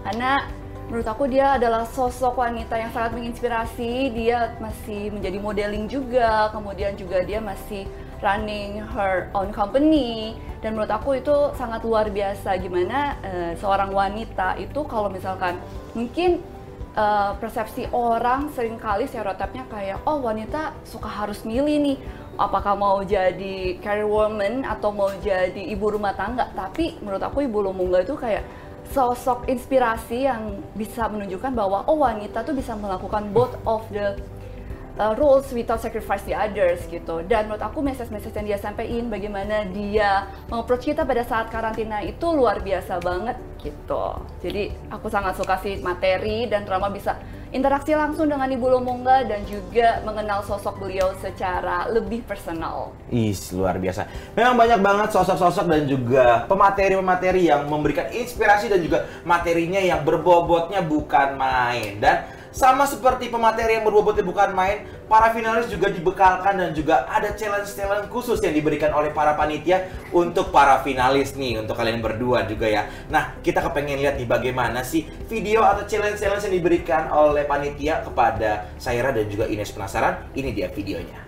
karena 0.09 0.41
menurut 0.87 1.07
aku 1.07 1.27
dia 1.27 1.59
adalah 1.59 1.83
sosok 1.83 2.39
wanita 2.39 2.79
yang 2.79 2.91
sangat 2.95 3.11
menginspirasi. 3.19 4.11
Dia 4.15 4.55
masih 4.63 5.11
menjadi 5.11 5.37
modeling 5.37 5.85
juga, 5.91 6.47
kemudian 6.55 6.95
juga 6.95 7.21
dia 7.27 7.43
masih 7.43 7.83
running 8.23 8.81
her 8.95 9.27
own 9.35 9.51
company. 9.51 10.39
Dan 10.63 10.73
menurut 10.73 10.89
aku 10.89 11.19
itu 11.19 11.35
sangat 11.59 11.83
luar 11.83 12.09
biasa 12.09 12.55
gimana 12.57 13.19
uh, 13.21 13.53
seorang 13.59 13.91
wanita 13.93 14.57
itu 14.57 14.81
kalau 14.89 15.11
misalkan 15.11 15.59
mungkin 15.93 16.41
uh, 16.97 17.37
persepsi 17.37 17.85
orang 17.93 18.49
sering 18.57 18.81
kali 18.81 19.05
stereotipnya 19.05 19.69
kayak 19.69 20.01
oh 20.09 20.17
wanita 20.23 20.73
suka 20.81 21.05
harus 21.05 21.45
milih 21.45 21.77
nih 21.77 21.97
apakah 22.41 22.73
mau 22.77 23.01
jadi 23.05 23.77
career 23.81 24.09
woman 24.09 24.65
atau 24.65 24.93
mau 24.93 25.13
jadi 25.21 25.57
ibu 25.57 25.93
rumah 25.93 26.13
tangga? 26.17 26.49
Tapi 26.53 27.01
menurut 27.05 27.21
aku 27.21 27.45
ibu 27.45 27.65
Lumumba 27.65 28.05
itu 28.05 28.17
kayak 28.17 28.45
sosok 28.91 29.47
inspirasi 29.51 30.27
yang 30.27 30.63
bisa 30.77 31.07
menunjukkan 31.11 31.51
bahwa 31.51 31.83
oh 31.87 31.99
wanita 32.01 32.43
tuh 32.43 32.55
bisa 32.55 32.75
melakukan 32.77 33.29
both 33.35 33.55
of 33.67 33.83
the 33.91 34.15
uh, 34.97 35.13
roles 35.15 35.47
without 35.53 35.79
sacrifice 35.79 36.25
the 36.25 36.33
others 36.35 36.83
gitu. 36.89 37.23
Dan 37.25 37.47
menurut 37.47 37.63
aku 37.63 37.79
message-message 37.85 38.33
yang 38.33 38.47
dia 38.53 38.59
sampaikan 38.59 39.07
bagaimana 39.07 39.63
dia 39.69 40.27
mengapproach 40.49 40.89
kita 40.89 41.05
pada 41.05 41.23
saat 41.23 41.47
karantina 41.53 42.01
itu 42.03 42.25
luar 42.33 42.59
biasa 42.61 42.99
banget 43.01 43.37
gitu. 43.61 44.05
Jadi 44.43 44.73
aku 44.91 45.07
sangat 45.07 45.37
suka 45.37 45.57
sih 45.61 45.79
materi 45.81 46.49
dan 46.49 46.65
drama 46.65 46.89
bisa 46.91 47.17
interaksi 47.51 47.95
langsung 47.95 48.27
dengan 48.27 48.47
Ibu 48.47 48.67
Lumumba 48.75 49.23
dan 49.23 49.47
juga 49.47 50.03
mengenal 50.03 50.43
sosok 50.43 50.83
beliau 50.83 51.15
secara 51.23 51.87
lebih 51.87 52.23
personal. 52.27 52.91
Is 53.07 53.55
luar 53.55 53.79
biasa. 53.79 54.03
Memang 54.35 54.59
banyak 54.59 54.79
banget 54.83 55.09
sosok-sosok 55.15 55.65
dan 55.71 55.83
juga 55.87 56.43
pemateri-pemateri 56.51 57.47
yang 57.47 57.63
memberikan 57.71 58.11
inspirasi 58.11 58.67
dan 58.67 58.83
juga 58.83 59.07
materinya 59.23 59.79
yang 59.79 60.03
berbobotnya 60.03 60.83
bukan 60.83 61.39
main. 61.39 62.03
Dan 62.03 62.27
sama 62.57 62.89
seperti 62.89 63.29
pemateri 63.29 63.77
yang 63.77 63.85
berbobotnya 63.85 64.25
bukan 64.25 64.49
main, 64.57 64.89
para 65.05 65.29
finalis 65.29 65.69
juga 65.69 65.93
dibekalkan 65.93 66.57
dan 66.57 66.73
juga 66.73 67.05
ada 67.05 67.29
challenge-challenge 67.37 68.09
khusus 68.09 68.41
yang 68.41 68.57
diberikan 68.57 68.89
oleh 68.97 69.13
para 69.13 69.37
panitia 69.37 69.85
untuk 70.09 70.49
para 70.49 70.81
finalis 70.81 71.37
nih, 71.37 71.61
untuk 71.61 71.77
kalian 71.77 72.01
berdua 72.01 72.49
juga 72.49 72.65
ya. 72.65 72.89
Nah, 73.13 73.37
kita 73.45 73.61
kepengen 73.61 74.01
lihat 74.01 74.17
nih 74.17 74.25
bagaimana 74.25 74.81
sih 74.81 75.05
video 75.29 75.61
atau 75.61 75.85
challenge-challenge 75.85 76.49
yang 76.49 76.55
diberikan 76.57 77.13
oleh 77.13 77.45
panitia 77.45 78.01
kepada 78.01 78.73
Saira 78.81 79.13
dan 79.13 79.29
juga 79.29 79.45
Ines 79.45 79.69
penasaran. 79.69 80.33
Ini 80.33 80.49
dia 80.57 80.73
videonya. 80.73 81.26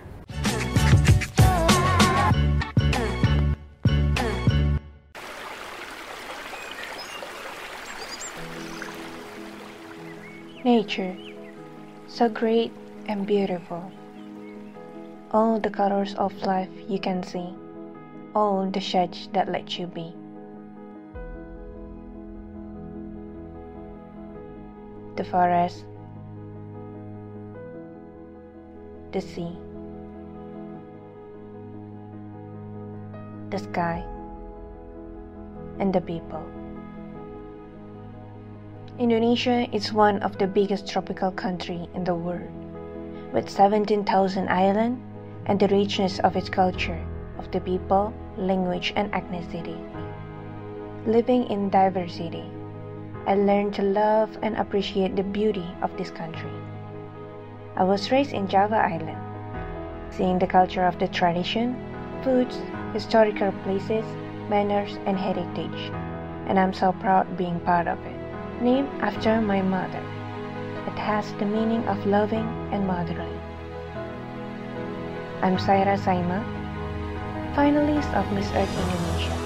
Nature, 10.62 11.16
so 12.06 12.28
great 12.28 12.70
and 13.08 13.26
beautiful. 13.26 13.90
All 15.30 15.58
the 15.58 15.70
colors 15.70 16.14
of 16.16 16.34
life 16.42 16.68
you 16.86 16.98
can 16.98 17.22
see, 17.22 17.48
all 18.34 18.68
the 18.70 18.78
shades 18.78 19.30
that 19.32 19.50
let 19.50 19.78
you 19.78 19.86
be. 19.86 20.12
The 25.16 25.24
forest, 25.24 25.86
the 29.12 29.22
sea, 29.22 29.56
the 33.48 33.58
sky, 33.58 34.04
and 35.78 35.90
the 35.90 36.02
people. 36.02 36.59
Indonesia 39.00 39.66
is 39.72 39.94
one 39.94 40.20
of 40.20 40.36
the 40.36 40.46
biggest 40.46 40.86
tropical 40.86 41.32
country 41.32 41.88
in 41.94 42.04
the 42.04 42.14
world, 42.14 42.52
with 43.32 43.48
17,000 43.48 44.04
islands 44.46 45.00
and 45.46 45.58
the 45.58 45.68
richness 45.68 46.18
of 46.18 46.36
its 46.36 46.50
culture, 46.50 47.00
of 47.38 47.50
the 47.50 47.62
people, 47.62 48.12
language, 48.36 48.92
and 48.96 49.10
ethnicity. 49.12 49.80
Living 51.06 51.48
in 51.48 51.70
diversity, 51.70 52.44
I 53.26 53.36
learned 53.36 53.72
to 53.76 53.82
love 53.82 54.36
and 54.42 54.54
appreciate 54.58 55.16
the 55.16 55.22
beauty 55.22 55.64
of 55.80 55.96
this 55.96 56.10
country. 56.10 56.52
I 57.76 57.84
was 57.84 58.12
raised 58.12 58.34
in 58.34 58.48
Java 58.48 58.84
Island, 58.84 59.16
seeing 60.10 60.38
the 60.38 60.46
culture 60.46 60.84
of 60.84 60.98
the 60.98 61.08
tradition, 61.08 61.74
foods, 62.22 62.60
historical 62.92 63.52
places, 63.64 64.04
manners, 64.50 64.98
and 65.06 65.18
heritage, 65.18 65.90
and 66.48 66.60
I'm 66.60 66.74
so 66.74 66.92
proud 66.92 67.38
being 67.38 67.60
part 67.60 67.88
of 67.88 67.98
it 68.04 68.09
named 68.60 68.88
after 69.00 69.40
my 69.40 69.62
mother. 69.62 70.04
It 70.86 70.98
has 70.98 71.32
the 71.40 71.46
meaning 71.46 71.80
of 71.88 72.04
loving 72.04 72.44
and 72.72 72.86
mothering. 72.86 73.40
I'm 75.40 75.56
Saira 75.56 75.96
Saima, 75.96 76.44
finalist 77.56 78.12
of 78.12 78.28
Miss 78.36 78.52
Earth 78.52 78.68
Indonesia. 78.68 79.36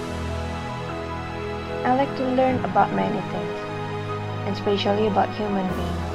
I 1.86 1.94
like 1.94 2.10
to 2.16 2.26
learn 2.34 2.58
about 2.64 2.90
many 2.92 3.22
things, 3.30 3.58
and 4.46 4.56
especially 4.56 5.06
about 5.06 5.30
human 5.38 5.68
beings. 5.78 6.10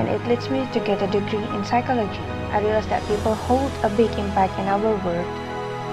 And 0.00 0.08
it 0.08 0.24
leads 0.28 0.48
me 0.48 0.64
to 0.72 0.80
get 0.80 1.02
a 1.02 1.08
degree 1.12 1.44
in 1.52 1.64
psychology. 1.64 2.24
I 2.56 2.60
realize 2.60 2.88
that 2.88 3.04
people 3.04 3.34
hold 3.34 3.72
a 3.82 3.90
big 3.90 4.12
impact 4.16 4.58
in 4.58 4.64
our 4.64 4.80
world, 4.80 5.28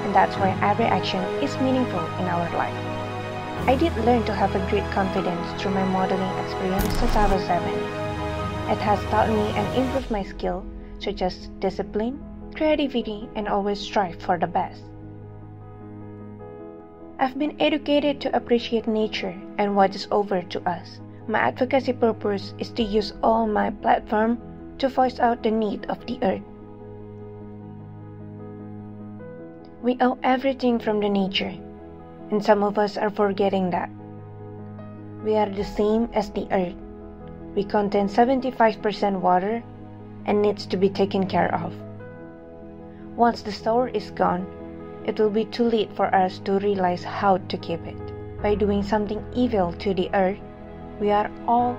and 0.08 0.16
that's 0.16 0.38
why 0.38 0.56
every 0.64 0.86
action 0.86 1.20
is 1.44 1.58
meaningful 1.60 2.06
in 2.24 2.32
our 2.32 2.48
life. 2.56 2.94
I 3.66 3.76
did 3.76 3.96
learn 4.06 4.24
to 4.26 4.34
have 4.34 4.56
a 4.56 4.70
great 4.70 4.84
confidence 4.92 5.62
through 5.62 5.72
my 5.72 5.86
modeling 5.86 6.38
experience 6.46 6.94
since 7.00 7.16
I 7.16 7.34
was 7.34 7.44
7. 7.46 7.70
It 8.70 8.78
has 8.80 9.00
taught 9.06 9.30
me 9.30 9.48
and 9.56 9.78
improved 9.78 10.12
my 10.12 10.24
skill 10.24 10.66
such 11.00 11.22
as 11.22 11.48
discipline, 11.60 12.22
creativity, 12.56 13.30
and 13.36 13.48
always 13.48 13.80
strive 13.80 14.22
for 14.22 14.38
the 14.38 14.48
best. 14.48 14.84
I've 17.20 17.40
been 17.40 17.56
educated 17.62 18.20
to 18.22 18.36
appreciate 18.36 18.88
nature 18.88 19.36
and 19.58 19.76
what 19.76 19.96
is 19.96 20.08
over 20.12 20.42
to 20.42 20.70
us. 20.70 21.00
My 21.28 21.40
advocacy 21.40 21.94
purpose 21.94 22.54
is 22.60 22.70
to 22.72 22.84
use 22.84 23.14
all 23.24 23.48
my 23.48 23.70
platform 23.70 24.40
to 24.80 24.90
voice 24.90 25.20
out 25.20 25.42
the 25.42 25.52
need 25.52 25.86
of 25.86 26.06
the 26.06 26.20
earth. 26.22 26.42
We 29.82 29.98
owe 30.02 30.18
everything 30.22 30.80
from 30.80 31.00
the 31.00 31.10
nature 31.10 31.56
and 32.34 32.44
some 32.44 32.64
of 32.64 32.80
us 32.80 32.98
are 32.98 33.12
forgetting 33.12 33.70
that. 33.70 33.92
We 35.24 35.36
are 35.36 35.50
the 35.50 35.64
same 35.64 36.10
as 36.14 36.32
the 36.32 36.48
earth. 36.52 36.74
We 37.54 37.64
contain 37.64 38.08
75% 38.08 39.22
water 39.22 39.62
and 40.26 40.42
needs 40.42 40.66
to 40.66 40.78
be 40.78 40.90
taken 40.90 41.28
care 41.28 41.54
of. 41.54 41.76
Once 43.16 43.44
the 43.44 43.52
store 43.52 43.88
is 43.88 44.10
gone, 44.10 44.48
it 45.06 45.20
will 45.20 45.30
be 45.30 45.46
too 45.46 45.66
late 45.66 45.96
for 45.96 46.08
us 46.16 46.40
to 46.40 46.58
realize 46.58 47.04
how 47.04 47.38
to 47.38 47.58
keep 47.58 47.86
it. 47.86 48.42
By 48.42 48.56
doing 48.56 48.82
something 48.82 49.24
evil 49.36 49.72
to 49.74 49.94
the 49.94 50.10
earth, 50.16 50.42
we 51.00 51.12
are 51.12 51.30
all 51.48 51.78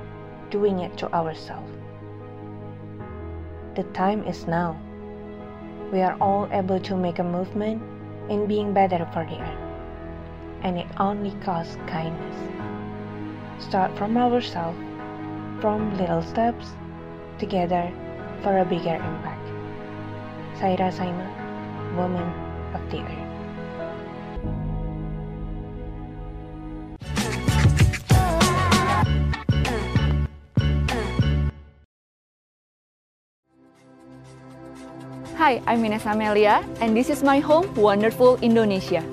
doing 0.50 0.78
it 0.78 0.96
to 0.98 1.12
ourselves. 1.12 1.72
The 3.74 3.82
time 3.92 4.22
is 4.22 4.46
now. 4.46 4.78
We 5.90 6.00
are 6.02 6.16
all 6.20 6.48
able 6.52 6.78
to 6.78 6.96
make 6.96 7.18
a 7.18 7.24
movement 7.24 7.82
in 8.30 8.46
being 8.46 8.72
better 8.72 9.04
for 9.12 9.26
the 9.26 9.40
earth 9.40 9.63
and 10.64 10.78
it 10.78 10.86
only 10.98 11.30
costs 11.44 11.76
kindness. 11.86 12.36
Start 13.62 13.96
from 13.98 14.16
ourselves, 14.16 14.78
from 15.60 15.96
little 15.98 16.22
steps, 16.22 16.72
together 17.38 17.92
for 18.42 18.58
a 18.58 18.64
bigger 18.64 18.96
impact. 18.96 19.44
Saira 20.56 20.88
Saima, 20.88 21.28
Woman 21.96 22.24
of 22.72 22.80
the 22.90 23.04
Earth. 23.04 23.20
Hi, 35.36 35.60
I'm 35.66 35.84
Ines 35.84 36.06
Amelia, 36.06 36.64
and 36.80 36.96
this 36.96 37.10
is 37.10 37.22
my 37.22 37.38
home, 37.38 37.68
wonderful 37.74 38.38
Indonesia. 38.40 39.04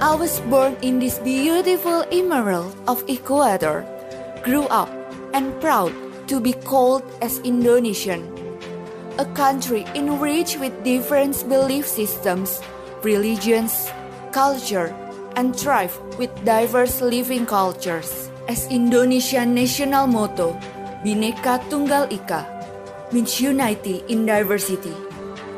I 0.00 0.14
was 0.16 0.40
born 0.48 0.80
in 0.80 0.98
this 0.98 1.18
beautiful 1.18 2.08
emerald 2.10 2.72
of 2.88 3.04
Ecuador, 3.04 3.84
grew 4.42 4.64
up 4.72 4.88
and 5.34 5.52
proud 5.60 5.92
to 6.28 6.40
be 6.40 6.54
called 6.54 7.04
as 7.20 7.36
Indonesian, 7.44 8.24
a 9.18 9.26
country 9.36 9.84
enriched 9.94 10.58
with 10.58 10.72
different 10.84 11.36
belief 11.50 11.86
systems, 11.86 12.64
religions, 13.02 13.92
culture, 14.32 14.88
and 15.36 15.54
thrive 15.54 15.92
with 16.16 16.32
diverse 16.46 17.02
living 17.02 17.44
cultures. 17.44 18.30
As 18.48 18.72
Indonesian 18.72 19.52
national 19.52 20.06
motto, 20.06 20.56
Bhinneka 21.04 21.60
Tunggal 21.68 22.08
Ika 22.08 22.48
means 23.12 23.38
unity 23.38 24.02
in 24.08 24.24
diversity, 24.24 24.96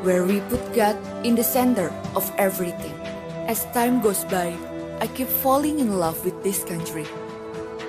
where 0.03 0.27
we 0.27 0.43
put 0.51 0.59
God 0.75 0.99
in 1.23 1.35
the 1.35 1.47
center 1.47 1.95
of 2.11 2.27
everything. 2.37 3.02
As 3.43 3.67
time 3.75 3.99
goes 3.99 4.23
by, 4.31 4.55
I 5.03 5.07
keep 5.11 5.27
falling 5.27 5.79
in 5.79 5.99
love 5.99 6.23
with 6.23 6.31
this 6.47 6.63
country. 6.63 7.03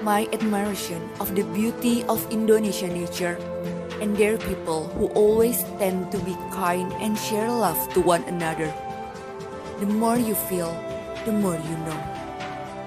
My 0.02 0.26
admiration 0.34 0.99
of 1.23 1.30
the 1.38 1.46
beauty 1.54 2.02
of 2.11 2.26
Indonesian 2.34 2.90
nature 2.90 3.38
and 4.02 4.16
their 4.18 4.37
people 4.37 4.90
who 4.99 5.06
always 5.14 5.62
tend 5.78 6.11
to 6.11 6.18
be 6.26 6.34
kind 6.50 6.90
and 6.99 7.14
share 7.14 7.46
love 7.46 7.78
to 7.94 8.02
one 8.02 8.26
another. 8.26 8.66
The 9.78 9.87
more 9.87 10.18
you 10.18 10.34
feel, 10.34 10.75
the 11.25 11.30
more 11.30 11.54
you 11.54 11.76
know. 11.87 12.00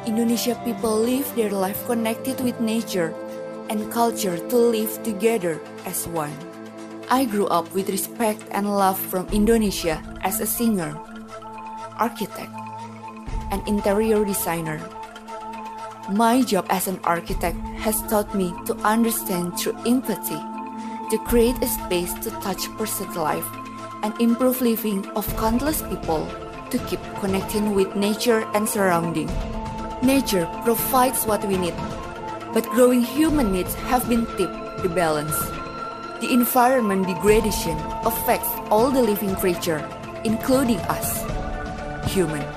Indonesia 0.05 0.59
people 0.67 0.99
live 0.99 1.27
their 1.39 1.55
life 1.55 1.79
connected 1.87 2.35
with 2.43 2.59
nature 2.59 3.15
and 3.71 3.87
culture 3.95 4.35
to 4.35 4.57
live 4.59 4.91
together 5.07 5.63
as 5.87 6.03
one. 6.11 6.35
I 7.07 7.23
grew 7.23 7.47
up 7.47 7.71
with 7.71 7.87
respect 7.87 8.43
and 8.51 8.67
love 8.67 8.99
from 8.99 9.31
Indonesia 9.31 10.03
as 10.27 10.43
a 10.43 10.45
singer, 10.45 10.99
architect, 11.99 12.51
and 13.51 13.65
interior 13.67 14.23
designer. 14.23 14.81
My 16.11 16.41
job 16.41 16.65
as 16.69 16.87
an 16.87 16.99
architect 17.03 17.57
has 17.83 18.01
taught 18.03 18.33
me 18.33 18.53
to 18.65 18.75
understand 18.85 19.59
through 19.59 19.77
empathy, 19.85 20.39
to 21.11 21.17
create 21.25 21.61
a 21.61 21.67
space 21.67 22.13
to 22.23 22.31
touch 22.41 22.69
person's 22.77 23.15
life 23.15 23.45
and 24.03 24.13
improve 24.21 24.61
living 24.61 25.05
of 25.17 25.27
countless 25.37 25.81
people 25.83 26.27
to 26.69 26.77
keep 26.87 26.99
connecting 27.19 27.73
with 27.75 27.95
nature 27.95 28.47
and 28.53 28.67
surrounding. 28.67 29.29
Nature 30.03 30.47
provides 30.63 31.25
what 31.25 31.43
we 31.47 31.57
need, 31.57 31.75
but 32.53 32.67
growing 32.69 33.01
human 33.01 33.51
needs 33.51 33.73
have 33.89 34.07
been 34.07 34.25
tipped 34.37 34.83
the 34.83 34.89
balance. 34.89 35.35
The 36.21 36.31
environment 36.31 37.07
degradation 37.07 37.77
affects 38.05 38.49
all 38.69 38.91
the 38.91 39.01
living 39.01 39.35
creature, 39.35 39.81
including 40.23 40.79
us, 40.89 41.23
human. 42.07 42.47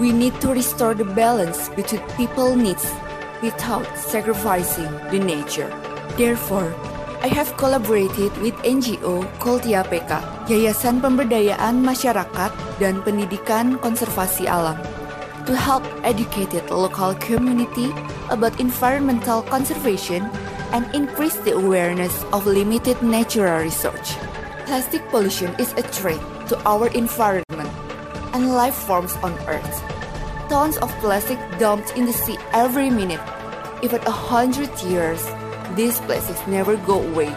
We 0.00 0.10
need 0.12 0.40
to 0.40 0.50
restore 0.56 0.94
the 0.94 1.04
balance 1.04 1.68
between 1.76 2.02
people 2.16 2.56
needs 2.56 2.88
without 3.42 3.86
sacrificing 3.98 4.90
the 5.12 5.20
nature. 5.20 5.68
Therefore, 6.16 6.74
I 7.18 7.28
have 7.34 7.56
collaborated 7.58 8.30
with 8.38 8.54
NGO 8.62 9.26
called 9.42 9.66
YAPK, 9.66 10.46
Yayasan 10.46 11.02
Pemberdayaan 11.02 11.82
Masyarakat 11.82 12.52
dan 12.78 13.02
Pendidikan 13.02 13.74
Konservasi 13.82 14.46
Alam, 14.46 14.78
to 15.42 15.58
help 15.58 15.82
educated 16.06 16.70
local 16.70 17.18
community 17.18 17.90
about 18.30 18.54
environmental 18.62 19.42
conservation 19.42 20.30
and 20.70 20.86
increase 20.94 21.42
the 21.42 21.58
awareness 21.58 22.22
of 22.30 22.46
limited 22.46 23.02
natural 23.02 23.66
resource. 23.66 24.14
Plastic 24.70 25.02
pollution 25.10 25.50
is 25.58 25.74
a 25.74 25.82
threat 25.82 26.20
to 26.46 26.54
our 26.68 26.86
environment 26.94 27.47
and 28.38 28.54
life 28.54 28.74
forms 28.86 29.16
on 29.26 29.34
Earth. 29.50 29.82
Tons 30.48 30.78
of 30.78 30.90
plastic 31.02 31.38
dumped 31.58 31.96
in 31.98 32.06
the 32.06 32.12
sea 32.12 32.38
every 32.52 32.88
minute. 32.88 33.20
Even 33.82 34.00
a 34.06 34.14
hundred 34.14 34.70
years, 34.82 35.26
these 35.74 35.98
plastics 36.06 36.46
never 36.46 36.76
go 36.86 37.02
away 37.02 37.34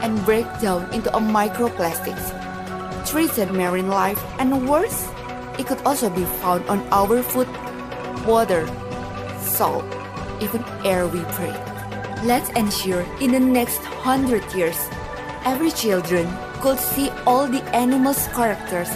and 0.00 0.24
break 0.24 0.46
down 0.60 0.88
into 0.94 1.14
a 1.14 1.20
microplastics. 1.20 2.24
Threaten 3.04 3.54
marine 3.54 3.88
life 3.88 4.22
and 4.38 4.66
worse, 4.66 5.08
it 5.58 5.66
could 5.66 5.82
also 5.84 6.08
be 6.08 6.24
found 6.40 6.64
on 6.72 6.80
our 6.90 7.22
food, 7.22 7.48
water, 8.24 8.64
salt, 9.38 9.84
even 10.40 10.64
air 10.88 11.06
we 11.06 11.20
breathe. 11.36 11.64
Let's 12.24 12.48
ensure 12.56 13.04
in 13.20 13.32
the 13.32 13.40
next 13.40 13.84
hundred 14.08 14.44
years, 14.54 14.88
every 15.44 15.70
children 15.70 16.24
could 16.64 16.78
see 16.78 17.10
all 17.26 17.46
the 17.46 17.62
animals' 17.76 18.26
characters 18.28 18.88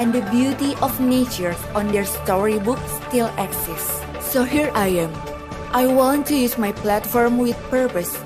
and 0.00 0.16
the 0.16 0.24
beauty 0.32 0.72
of 0.80 0.96
nature 0.98 1.52
on 1.76 1.92
their 1.92 2.08
storybook 2.08 2.80
still 3.04 3.28
exists. 3.36 4.00
So 4.32 4.48
here 4.48 4.72
I 4.72 5.04
am. 5.04 5.12
I 5.76 5.86
want 5.86 6.24
to 6.32 6.34
use 6.34 6.56
my 6.56 6.72
platform 6.72 7.36
with 7.36 7.54
purpose 7.68 8.16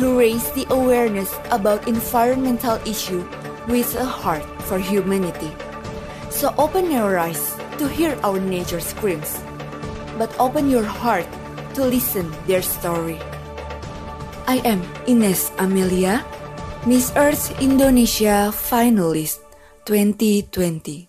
to 0.00 0.16
raise 0.16 0.48
the 0.56 0.64
awareness 0.72 1.36
about 1.52 1.86
environmental 1.86 2.80
issue 2.88 3.28
with 3.68 3.92
a 4.00 4.08
heart 4.08 4.42
for 4.64 4.80
humanity. 4.80 5.52
So 6.32 6.54
open 6.56 6.90
your 6.90 7.18
eyes 7.20 7.54
to 7.76 7.86
hear 7.86 8.16
our 8.24 8.40
nature 8.40 8.80
screams, 8.80 9.36
but 10.16 10.32
open 10.40 10.72
your 10.72 10.84
heart 10.84 11.28
to 11.74 11.84
listen 11.84 12.32
their 12.48 12.62
story. 12.62 13.20
I 14.48 14.64
am 14.64 14.80
Ines 15.04 15.52
Amelia, 15.60 16.24
Miss 16.88 17.12
Earth 17.20 17.52
Indonesia 17.60 18.48
finalist 18.48 19.44
2020. 19.84 21.07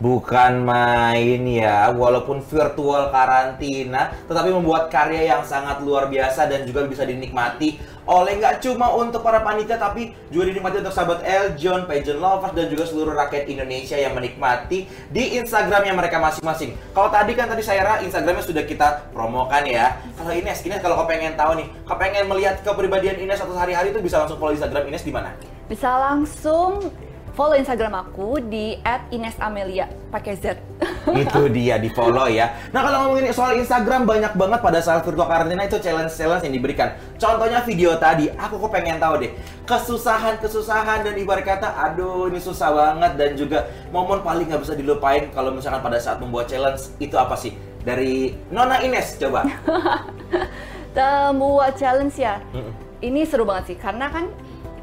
Bukan 0.00 0.64
main 0.64 1.44
ya, 1.44 1.92
walaupun 1.92 2.40
virtual 2.40 3.12
karantina, 3.12 4.16
tetapi 4.24 4.48
membuat 4.48 4.88
karya 4.88 5.28
yang 5.28 5.44
sangat 5.44 5.84
luar 5.84 6.08
biasa 6.08 6.48
dan 6.48 6.64
juga 6.64 6.88
bisa 6.88 7.04
dinikmati 7.04 7.76
oleh 8.08 8.40
nggak 8.40 8.64
cuma 8.64 8.88
untuk 8.96 9.20
para 9.20 9.44
panitia, 9.44 9.76
tapi 9.76 10.16
juga 10.32 10.48
dinikmati 10.48 10.80
untuk 10.80 10.96
sahabat 10.96 11.20
Eljon, 11.20 11.84
pageant 11.84 12.16
lovers, 12.16 12.56
dan 12.56 12.72
juga 12.72 12.88
seluruh 12.88 13.12
rakyat 13.12 13.44
Indonesia 13.52 14.00
yang 14.00 14.16
menikmati 14.16 14.88
di 15.12 15.36
Instagramnya 15.36 15.92
mereka 15.92 16.16
masing-masing. 16.16 16.80
Kalau 16.96 17.12
tadi 17.12 17.36
kan 17.36 17.52
tadi 17.52 17.60
saya 17.60 17.84
rasa 17.84 18.00
Instagramnya 18.00 18.44
sudah 18.48 18.64
kita 18.64 19.12
promokan 19.12 19.68
ya. 19.68 20.00
Kalau 20.16 20.32
Ines, 20.32 20.64
Ines 20.64 20.80
kalau 20.80 20.96
kau 20.96 21.06
pengen 21.12 21.36
tahu 21.36 21.60
nih, 21.60 21.68
kau 21.84 22.00
pengen 22.00 22.24
melihat 22.24 22.56
kepribadian 22.64 23.20
Ines 23.20 23.36
satu 23.36 23.52
hari-hari 23.52 23.92
itu 23.92 24.00
bisa 24.00 24.16
langsung 24.16 24.40
follow 24.40 24.56
Instagram 24.56 24.88
Ines 24.88 25.04
di 25.04 25.12
mana? 25.12 25.36
Bisa 25.68 25.92
langsung 25.92 26.88
follow 27.34 27.56
Instagram 27.56 27.94
aku 27.94 28.42
di 28.42 28.78
@inesamelia 29.10 29.88
pakai 30.10 30.34
Z. 30.36 30.58
itu 31.10 31.42
dia 31.48 31.80
di 31.80 31.88
follow 31.90 32.28
ya. 32.28 32.52
Nah 32.74 32.84
kalau 32.84 32.98
ngomongin 33.08 33.32
soal 33.32 33.56
Instagram 33.56 34.04
banyak 34.04 34.36
banget 34.36 34.60
pada 34.60 34.78
saat 34.84 35.00
virtual 35.02 35.26
karantina 35.26 35.64
itu 35.64 35.80
challenge-challenge 35.80 36.44
yang 36.44 36.54
diberikan. 36.54 36.88
Contohnya 37.16 37.64
video 37.64 37.96
tadi, 37.96 38.28
aku 38.34 38.60
kok 38.60 38.70
pengen 38.72 39.00
tahu 39.00 39.24
deh 39.24 39.32
kesusahan-kesusahan 39.64 41.06
dan 41.06 41.14
ibarat 41.16 41.46
kata, 41.46 41.68
aduh 41.78 42.26
ini 42.26 42.42
susah 42.42 42.74
banget 42.74 43.12
dan 43.16 43.30
juga 43.38 43.70
momen 43.94 44.20
paling 44.20 44.50
nggak 44.50 44.62
bisa 44.66 44.74
dilupain 44.74 45.30
kalau 45.30 45.54
misalkan 45.54 45.80
pada 45.80 45.98
saat 46.02 46.18
membuat 46.18 46.50
challenge 46.50 46.92
itu 46.98 47.14
apa 47.16 47.38
sih? 47.38 47.54
Dari 47.80 48.36
Nona 48.52 48.84
Ines 48.84 49.16
coba. 49.16 49.48
Membuat 51.32 51.78
challenge 51.80 52.18
ya. 52.20 52.42
Ini 53.00 53.24
seru 53.24 53.48
banget 53.48 53.72
sih 53.72 53.78
karena 53.80 54.12
kan 54.12 54.28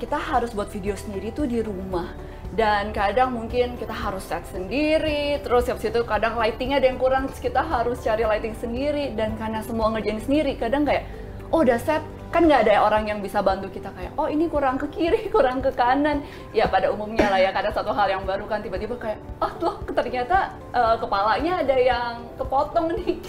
kita 0.01 0.17
harus 0.17 0.53
buat 0.53 0.69
video 0.73 0.97
sendiri 0.97 1.29
tuh 1.29 1.45
di 1.45 1.61
rumah 1.61 2.26
dan 2.55 2.95
kadang 2.95 3.35
mungkin 3.35 3.75
kita 3.75 3.91
harus 3.91 4.23
set 4.23 4.47
sendiri 4.47 5.35
terus 5.43 5.67
habis 5.67 5.91
itu 5.91 6.01
kadang 6.07 6.39
lightingnya 6.39 6.79
ada 6.79 6.87
yang 6.87 6.99
kurang 7.01 7.27
kita 7.27 7.59
harus 7.59 7.99
cari 7.99 8.23
lighting 8.23 8.55
sendiri. 8.55 9.11
Dan 9.11 9.35
karena 9.35 9.59
semua 9.65 9.91
ngerjain 9.91 10.23
sendiri 10.23 10.55
kadang 10.55 10.87
kayak 10.87 11.09
oh 11.51 11.65
udah 11.65 11.79
set. 11.81 12.03
Kan 12.27 12.43
nggak 12.43 12.67
ada 12.67 12.83
orang 12.83 13.07
yang 13.07 13.19
bisa 13.23 13.39
bantu 13.39 13.71
kita 13.71 13.87
kayak 13.95 14.11
oh 14.19 14.27
ini 14.27 14.51
kurang 14.51 14.75
ke 14.75 14.91
kiri 14.91 15.27
kurang 15.35 15.59
ke 15.59 15.71
kanan. 15.75 16.23
Ya 16.55 16.67
pada 16.71 16.91
umumnya 16.91 17.27
lah 17.27 17.39
ya 17.39 17.51
kadang 17.51 17.75
satu 17.75 17.91
hal 17.91 18.07
yang 18.07 18.23
baru 18.23 18.47
kan 18.47 18.63
tiba-tiba 18.63 18.95
kayak 18.95 19.19
oh 19.43 19.51
tuh 19.59 19.75
ternyata 19.95 20.55
uh, 20.75 20.95
kepalanya 20.99 21.63
ada 21.63 21.75
yang 21.75 22.23
kepotong 22.39 22.95
nih. 22.95 23.19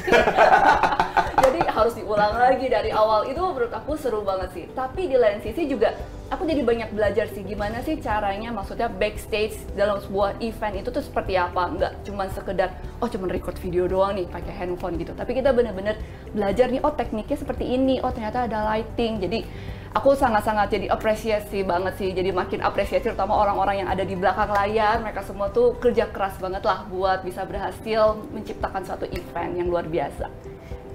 Jadi 1.42 1.60
harus 1.70 1.94
diulang 1.94 2.34
lagi 2.38 2.66
dari 2.66 2.90
awal. 2.90 3.26
Itu 3.30 3.42
menurut 3.42 3.70
aku 3.70 3.94
seru 3.94 4.22
banget 4.22 4.50
sih. 4.54 4.64
Tapi 4.74 5.10
di 5.10 5.16
lain 5.18 5.42
sisi 5.42 5.70
juga 5.70 5.94
aku 6.28 6.44
jadi 6.44 6.60
banyak 6.60 6.92
belajar 6.92 7.26
sih 7.32 7.40
gimana 7.40 7.80
sih 7.80 7.96
caranya 8.04 8.52
maksudnya 8.52 8.92
backstage 8.92 9.56
dalam 9.72 9.96
sebuah 10.04 10.36
event 10.44 10.74
itu 10.76 10.88
tuh 10.92 11.00
seperti 11.00 11.40
apa? 11.40 11.72
Nggak 11.72 11.92
cuma 12.04 12.28
sekedar 12.28 12.76
oh 13.00 13.08
cuma 13.08 13.32
record 13.32 13.56
video 13.60 13.88
doang 13.88 14.20
nih 14.20 14.28
pakai 14.28 14.52
handphone 14.52 15.00
gitu. 15.00 15.16
Tapi 15.16 15.32
kita 15.32 15.56
bener-bener 15.56 15.96
belajar 16.36 16.68
nih 16.68 16.84
oh 16.84 16.92
tekniknya 16.92 17.38
seperti 17.40 17.64
ini 17.64 18.04
oh 18.04 18.12
ternyata 18.12 18.44
ada 18.44 18.68
lighting. 18.76 19.24
Jadi 19.24 19.40
aku 19.94 20.12
sangat-sangat 20.12 20.68
jadi 20.68 20.86
apresiasi 20.92 21.64
banget 21.64 21.94
sih 21.96 22.10
jadi 22.12 22.32
makin 22.32 22.60
apresiasi 22.60 23.08
terutama 23.08 23.36
orang-orang 23.36 23.84
yang 23.84 23.88
ada 23.88 24.04
di 24.04 24.14
belakang 24.16 24.50
layar 24.52 25.00
mereka 25.00 25.24
semua 25.24 25.48
tuh 25.48 25.76
kerja 25.80 26.08
keras 26.12 26.36
banget 26.36 26.64
lah 26.64 26.84
buat 26.88 27.24
bisa 27.24 27.44
berhasil 27.48 28.20
menciptakan 28.32 28.84
suatu 28.84 29.08
event 29.08 29.52
yang 29.56 29.68
luar 29.68 29.88
biasa 29.88 30.28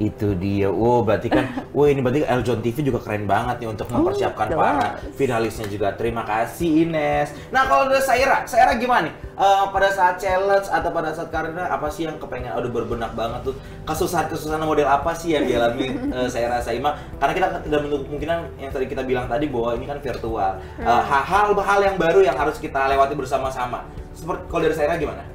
itu 0.01 0.33
dia. 0.35 0.73
Wow, 0.73 1.05
berarti 1.05 1.29
kan, 1.29 1.45
wah 1.77 1.87
ini 1.87 2.01
berarti 2.01 2.25
Eljon 2.25 2.59
TV 2.65 2.77
juga 2.81 2.99
keren 3.05 3.29
banget 3.29 3.61
nih 3.61 3.69
untuk 3.69 3.87
mempersiapkan 3.93 4.47
Oh, 4.51 4.57
para 4.57 4.97
finalisnya 5.15 5.69
juga. 5.69 5.93
Terima 5.93 6.25
kasih 6.25 6.89
Ines. 6.89 7.29
Nah 7.53 7.69
kalau 7.69 7.87
dari 7.87 8.01
Saira, 8.01 8.43
Saira 8.49 8.73
gimana 8.75 9.07
nih? 9.07 9.15
Eh, 9.33 9.65
pada 9.73 9.89
saat 9.89 10.21
challenge 10.21 10.69
atau 10.69 10.93
pada 10.93 11.09
saat 11.09 11.33
karena 11.33 11.65
apa 11.65 11.89
sih 11.89 12.05
yang 12.05 12.21
kepengen 12.21 12.53
aduh 12.53 12.69
berbenak 12.69 13.17
banget 13.17 13.41
tuh? 13.49 13.57
Kesusahan-kesusahan 13.81 14.61
model 14.61 14.85
apa 14.85 15.09
sih 15.17 15.33
yang 15.33 15.49
dialami 15.49 15.89
uh, 16.13 16.29
Saira 16.29 16.61
Saima 16.61 16.93
karena 17.17 17.33
kita 17.33 17.47
tidak 17.65 17.79
menutup 17.81 18.05
kemungkinan 18.05 18.61
yang 18.61 18.69
tadi 18.69 18.85
kita 18.85 19.01
bilang 19.01 19.25
tadi 19.25 19.49
bahwa 19.49 19.73
ini 19.73 19.89
kan 19.89 19.97
virtual. 19.97 20.61
Eh, 20.77 20.85
hal-hal 20.85 21.49
hal 21.57 21.79
yang 21.81 21.97
baru 21.97 22.21
yang 22.21 22.37
harus 22.37 22.61
kita 22.61 22.85
lewati 22.93 23.17
bersama-sama. 23.17 23.89
Seperti 24.13 24.45
kalau 24.53 24.61
dari 24.69 24.75
Saira 24.77 25.01
gimana? 25.01 25.25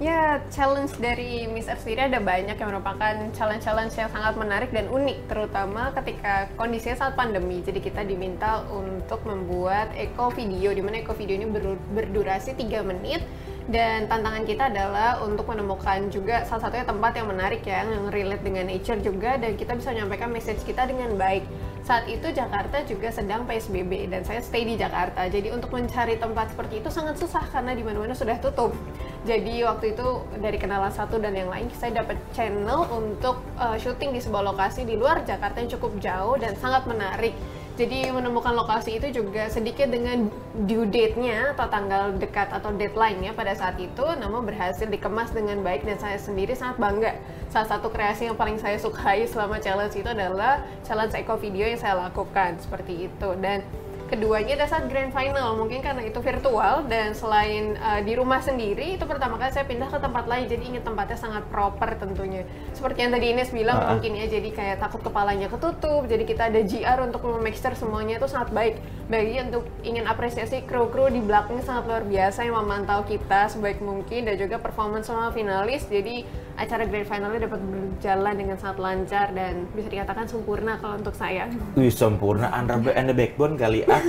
Ya, 0.00 0.40
challenge 0.48 0.96
dari 0.96 1.44
Miss 1.44 1.68
Earth 1.68 1.84
sendiri 1.84 2.08
ada 2.08 2.24
banyak 2.24 2.56
yang 2.56 2.72
merupakan 2.72 3.20
challenge-challenge 3.36 3.92
yang 4.00 4.08
sangat 4.08 4.32
menarik 4.32 4.72
dan 4.72 4.88
unik, 4.88 5.28
terutama 5.28 5.92
ketika 5.92 6.48
kondisinya 6.56 7.04
saat 7.04 7.20
pandemi. 7.20 7.60
Jadi 7.60 7.84
kita 7.84 8.00
diminta 8.08 8.64
untuk 8.72 9.20
membuat 9.28 9.92
eco 9.92 10.32
video, 10.32 10.72
di 10.72 10.80
mana 10.80 11.04
eco 11.04 11.12
video 11.12 11.36
ini 11.36 11.44
berdurasi 11.92 12.56
3 12.56 12.80
menit 12.80 13.20
dan 13.68 14.08
tantangan 14.08 14.48
kita 14.48 14.72
adalah 14.72 15.20
untuk 15.20 15.44
menemukan 15.52 16.08
juga 16.08 16.48
salah 16.48 16.64
satunya 16.64 16.88
tempat 16.88 17.20
yang 17.20 17.28
menarik 17.28 17.60
ya, 17.60 17.84
yang 17.84 18.08
relate 18.08 18.40
dengan 18.40 18.72
nature 18.72 19.04
juga 19.04 19.36
dan 19.36 19.52
kita 19.52 19.76
bisa 19.76 19.92
menyampaikan 19.92 20.32
message 20.32 20.64
kita 20.64 20.88
dengan 20.88 21.12
baik 21.20 21.44
saat 21.84 22.08
itu 22.08 22.28
Jakarta 22.32 22.84
juga 22.84 23.08
sedang 23.08 23.48
PSBB 23.48 24.08
dan 24.08 24.24
saya 24.24 24.40
stay 24.44 24.64
di 24.64 24.76
Jakarta. 24.76 25.28
Jadi 25.28 25.48
untuk 25.52 25.72
mencari 25.72 26.16
tempat 26.20 26.52
seperti 26.52 26.80
itu 26.80 26.88
sangat 26.92 27.16
susah 27.20 27.44
karena 27.52 27.72
di 27.72 27.84
mana-mana 27.84 28.16
sudah 28.16 28.36
tutup. 28.40 28.72
Jadi 29.20 29.60
waktu 29.68 29.92
itu 29.92 30.08
dari 30.40 30.56
kenalan 30.56 30.88
satu 30.88 31.20
dan 31.20 31.36
yang 31.36 31.52
lain 31.52 31.68
saya 31.76 32.00
dapat 32.00 32.16
channel 32.32 32.88
untuk 32.88 33.44
uh, 33.60 33.76
syuting 33.76 34.16
di 34.16 34.20
sebuah 34.20 34.48
lokasi 34.52 34.88
di 34.88 34.96
luar 34.96 35.20
Jakarta 35.28 35.60
yang 35.60 35.70
cukup 35.76 35.92
jauh 36.00 36.40
dan 36.40 36.56
sangat 36.56 36.88
menarik 36.88 37.36
jadi 37.80 38.12
menemukan 38.12 38.52
lokasi 38.52 39.00
itu 39.00 39.08
juga 39.08 39.48
sedikit 39.48 39.88
dengan 39.88 40.28
due 40.68 40.84
date-nya 40.84 41.56
atau 41.56 41.64
tanggal 41.64 42.12
dekat 42.20 42.52
atau 42.52 42.76
deadline-nya 42.76 43.32
pada 43.32 43.56
saat 43.56 43.80
itu, 43.80 44.04
namun 44.20 44.44
berhasil 44.44 44.84
dikemas 44.84 45.32
dengan 45.32 45.64
baik 45.64 45.88
dan 45.88 45.96
saya 45.96 46.20
sendiri 46.20 46.52
sangat 46.52 46.76
bangga. 46.76 47.16
Salah 47.48 47.72
satu 47.72 47.88
kreasi 47.88 48.28
yang 48.28 48.36
paling 48.36 48.60
saya 48.60 48.76
sukai 48.76 49.24
selama 49.24 49.64
challenge 49.64 49.96
itu 49.96 50.12
adalah 50.12 50.60
challenge 50.84 51.16
eco 51.16 51.40
video 51.40 51.64
yang 51.64 51.80
saya 51.80 51.96
lakukan 51.96 52.60
seperti 52.60 53.08
itu 53.08 53.28
dan 53.40 53.64
keduanya 54.10 54.58
adalah 54.58 54.70
saat 54.74 54.84
grand 54.90 55.14
final. 55.14 55.54
Mungkin 55.54 55.78
karena 55.80 56.02
itu 56.02 56.18
virtual 56.18 56.84
dan 56.90 57.14
selain 57.14 57.78
uh, 57.78 58.02
di 58.02 58.18
rumah 58.18 58.42
sendiri 58.42 58.98
itu 58.98 59.06
pertama 59.06 59.38
kali 59.38 59.54
saya 59.54 59.64
pindah 59.64 59.86
ke 59.86 59.98
tempat 60.02 60.26
lain. 60.26 60.50
Jadi 60.50 60.62
ingin 60.74 60.82
tempatnya 60.82 61.14
sangat 61.14 61.46
proper 61.46 61.94
tentunya. 61.94 62.42
Seperti 62.74 63.06
yang 63.06 63.14
tadi 63.14 63.26
Ines 63.30 63.54
bilang 63.54 63.78
uh 63.78 63.88
mungkin 63.90 64.14
ya 64.14 64.30
jadi 64.30 64.54
kayak 64.54 64.76
takut 64.78 65.02
kepalanya 65.02 65.50
ketutup 65.50 66.06
jadi 66.06 66.22
kita 66.22 66.46
ada 66.46 66.62
GR 66.62 66.98
untuk 67.02 67.26
make 67.42 67.58
sure 67.58 67.74
semuanya 67.74 68.22
itu 68.22 68.30
sangat 68.30 68.54
baik. 68.54 68.74
Bagi 69.10 69.42
untuk 69.42 69.66
ingin 69.82 70.06
apresiasi 70.06 70.62
kru-kru 70.62 71.10
di 71.10 71.18
belakang 71.18 71.58
sangat 71.62 71.90
luar 71.90 72.06
biasa 72.06 72.46
yang 72.46 72.54
memantau 72.58 73.02
kita 73.02 73.50
sebaik 73.50 73.82
mungkin 73.82 74.30
dan 74.30 74.38
juga 74.38 74.62
performance 74.62 75.10
sama 75.10 75.34
finalis. 75.34 75.86
Jadi 75.90 76.22
acara 76.60 76.84
grand 76.86 77.08
finalnya 77.08 77.50
dapat 77.50 77.60
berjalan 77.60 78.34
dengan 78.36 78.56
sangat 78.60 78.78
lancar 78.78 79.26
dan 79.34 79.64
bisa 79.72 79.88
dikatakan 79.90 80.26
sempurna 80.30 80.76
kalau 80.78 81.00
untuk 81.00 81.16
saya. 81.16 81.48
Wih 81.74 81.90
sempurna, 81.90 82.52
under 82.52 82.78
and 82.94 83.10
the 83.10 83.16
backbone 83.16 83.56
kali 83.58 83.82
ah. 83.88 83.99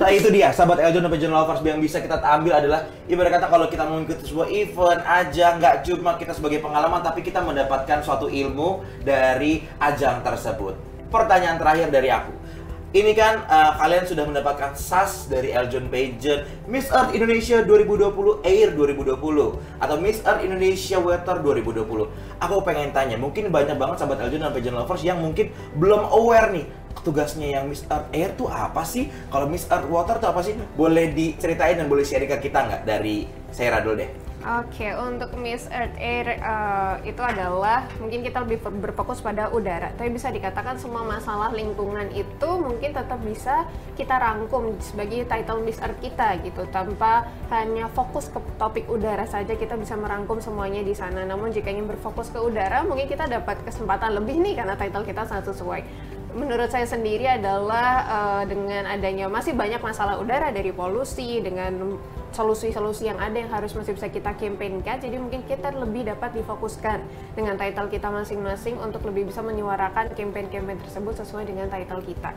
Nah, 0.00 0.08
itu 0.10 0.28
dia 0.32 0.50
sahabat 0.50 0.80
Eljon 0.80 1.04
dan 1.04 1.12
Pageant 1.12 1.34
Lovers 1.34 1.60
yang 1.62 1.80
bisa 1.82 2.00
kita 2.00 2.18
ambil 2.20 2.56
adalah 2.56 2.88
ibarat 3.06 3.36
kata 3.36 3.46
kalau 3.46 3.66
kita 3.68 3.84
mengikuti 3.86 4.26
sebuah 4.26 4.48
event 4.48 5.02
aja 5.04 5.46
nggak 5.60 5.74
cuma 5.86 6.16
kita 6.16 6.32
sebagai 6.32 6.58
pengalaman 6.64 7.04
tapi 7.04 7.20
kita 7.20 7.44
mendapatkan 7.44 8.00
suatu 8.00 8.26
ilmu 8.26 8.82
dari 9.04 9.64
ajang 9.78 10.24
tersebut. 10.24 10.74
Pertanyaan 11.10 11.58
terakhir 11.58 11.90
dari 11.90 12.08
aku 12.08 12.40
ini 12.90 13.14
kan 13.14 13.46
uh, 13.46 13.78
kalian 13.78 14.02
sudah 14.02 14.26
mendapatkan 14.26 14.74
SAS 14.74 15.30
dari 15.30 15.54
Eljon 15.54 15.86
Pageant 15.86 16.42
Miss 16.66 16.90
Earth 16.90 17.14
Indonesia 17.14 17.62
2020 17.62 18.42
Air 18.42 18.74
2020 18.74 19.14
atau 19.78 19.96
Miss 20.02 20.18
Earth 20.26 20.42
Indonesia 20.42 20.98
Weather 20.98 21.38
2020. 21.38 21.86
Aku 22.42 22.54
pengen 22.66 22.90
tanya, 22.90 23.14
mungkin 23.14 23.46
banyak 23.54 23.78
banget 23.78 24.02
sahabat 24.02 24.26
Eljon 24.26 24.42
dan 24.42 24.50
Pageant 24.50 24.74
lovers 24.74 25.06
yang 25.06 25.22
mungkin 25.22 25.54
belum 25.78 26.02
aware 26.10 26.50
nih 26.50 26.66
tugasnya 27.00 27.48
yang 27.60 27.70
Miss 27.70 27.86
Earth 27.88 28.08
Air 28.12 28.36
tuh 28.36 28.48
apa 28.50 28.84
sih? 28.84 29.08
Kalau 29.32 29.46
Miss 29.48 29.66
Earth 29.70 29.88
Water 29.88 30.20
tuh 30.20 30.28
apa 30.30 30.40
sih? 30.44 30.54
Boleh 30.76 31.10
diceritain 31.14 31.78
dan 31.78 31.86
boleh 31.88 32.04
share 32.04 32.28
ke 32.28 32.50
kita 32.50 32.66
nggak 32.66 32.82
dari 32.84 33.24
saya 33.50 33.80
Radul 33.80 33.96
deh? 34.00 34.10
Oke, 34.40 34.88
okay, 34.88 34.96
untuk 34.96 35.36
Miss 35.36 35.68
Earth 35.68 36.00
Air 36.00 36.40
uh, 36.40 36.96
itu 37.04 37.20
adalah 37.20 37.84
mungkin 38.00 38.24
kita 38.24 38.40
lebih 38.40 38.64
berfokus 38.80 39.20
pada 39.20 39.52
udara. 39.52 39.92
Tapi 39.92 40.08
bisa 40.08 40.32
dikatakan 40.32 40.80
semua 40.80 41.04
masalah 41.04 41.52
lingkungan 41.52 42.08
itu 42.08 42.48
mungkin 42.56 42.96
tetap 42.96 43.20
bisa 43.20 43.68
kita 44.00 44.16
rangkum 44.16 44.80
sebagai 44.80 45.28
title 45.28 45.60
Miss 45.60 45.76
Earth 45.84 46.00
kita 46.00 46.40
gitu. 46.40 46.64
Tanpa 46.72 47.28
hanya 47.52 47.92
fokus 47.92 48.32
ke 48.32 48.40
topik 48.56 48.88
udara 48.88 49.28
saja 49.28 49.52
kita 49.52 49.76
bisa 49.76 49.92
merangkum 50.00 50.40
semuanya 50.40 50.80
di 50.80 50.96
sana. 50.96 51.20
Namun 51.28 51.52
jika 51.52 51.68
ingin 51.68 51.84
berfokus 51.84 52.32
ke 52.32 52.40
udara, 52.40 52.80
mungkin 52.88 53.12
kita 53.12 53.28
dapat 53.28 53.60
kesempatan 53.68 54.16
lebih 54.16 54.40
nih 54.40 54.56
karena 54.56 54.72
title 54.72 55.04
kita 55.04 55.28
sangat 55.28 55.52
sesuai 55.52 55.84
menurut 56.34 56.70
saya 56.70 56.86
sendiri 56.86 57.26
adalah 57.26 57.88
uh, 58.06 58.42
dengan 58.46 58.86
adanya 58.86 59.26
masih 59.26 59.54
banyak 59.54 59.82
masalah 59.82 60.18
udara 60.22 60.54
dari 60.54 60.70
polusi 60.70 61.42
dengan 61.42 61.98
solusi-solusi 62.30 63.10
yang 63.10 63.18
ada 63.18 63.34
yang 63.34 63.50
harus 63.50 63.74
masih 63.74 63.98
bisa 63.98 64.06
kita 64.06 64.38
campaignkan. 64.38 65.02
Jadi 65.02 65.18
mungkin 65.18 65.42
kita 65.42 65.74
lebih 65.74 66.06
dapat 66.06 66.38
difokuskan 66.38 67.02
dengan 67.34 67.58
title 67.58 67.90
kita 67.90 68.06
masing-masing 68.06 68.78
untuk 68.78 69.02
lebih 69.10 69.30
bisa 69.30 69.42
menyuarakan 69.42 70.14
campaign-campaign 70.14 70.78
tersebut 70.86 71.14
sesuai 71.26 71.50
dengan 71.50 71.66
title 71.66 72.02
kita 72.06 72.30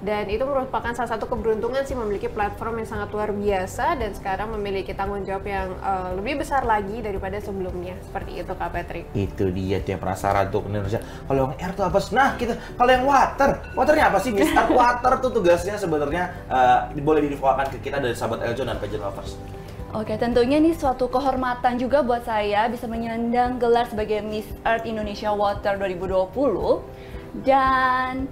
dan 0.00 0.32
itu 0.32 0.40
merupakan 0.48 0.96
salah 0.96 1.12
satu 1.12 1.28
keberuntungan 1.28 1.84
sih 1.84 1.92
memiliki 1.92 2.32
platform 2.32 2.80
yang 2.80 2.88
sangat 2.88 3.08
luar 3.12 3.36
biasa 3.36 4.00
dan 4.00 4.10
sekarang 4.16 4.48
memiliki 4.56 4.96
tanggung 4.96 5.20
jawab 5.28 5.44
yang 5.44 5.76
uh, 5.84 6.16
lebih 6.16 6.40
besar 6.40 6.64
lagi 6.64 7.04
daripada 7.04 7.36
sebelumnya. 7.36 8.00
Seperti 8.00 8.40
itu 8.40 8.52
Kak 8.56 8.70
Patrick. 8.72 9.04
Itu 9.12 9.52
dia 9.52 9.84
dia 9.84 10.00
penasaran 10.00 10.48
tuh 10.48 10.64
Indonesia 10.64 11.04
kalau 11.28 11.52
yang 11.52 11.54
air 11.60 11.72
tuh 11.76 11.84
apa 11.84 11.98
nah 12.16 12.32
kita 12.40 12.56
kalau 12.80 12.90
yang 12.90 13.04
water. 13.04 13.50
Waternya 13.76 14.04
apa 14.08 14.18
sih 14.24 14.32
Mister? 14.32 14.64
Water 14.80 15.12
tuh 15.20 15.30
tugasnya 15.36 15.76
sebenarnya 15.76 16.32
uh, 16.48 16.88
boleh 16.96 17.28
diinfokan 17.28 17.68
ke 17.68 17.84
kita 17.84 18.00
dari 18.00 18.16
sahabat 18.16 18.40
Eljon 18.48 18.72
dan 18.72 18.80
Pageant 18.80 19.04
Lovers. 19.04 19.36
Oke, 19.90 20.14
tentunya 20.14 20.62
ini 20.62 20.70
suatu 20.70 21.10
kehormatan 21.10 21.74
juga 21.74 22.06
buat 22.06 22.22
saya 22.22 22.70
bisa 22.70 22.86
menyandang 22.86 23.58
gelar 23.58 23.90
sebagai 23.90 24.22
Miss 24.22 24.46
Earth 24.62 24.86
Indonesia 24.86 25.34
Water 25.34 25.74
2020 25.82 27.42
dan 27.42 28.30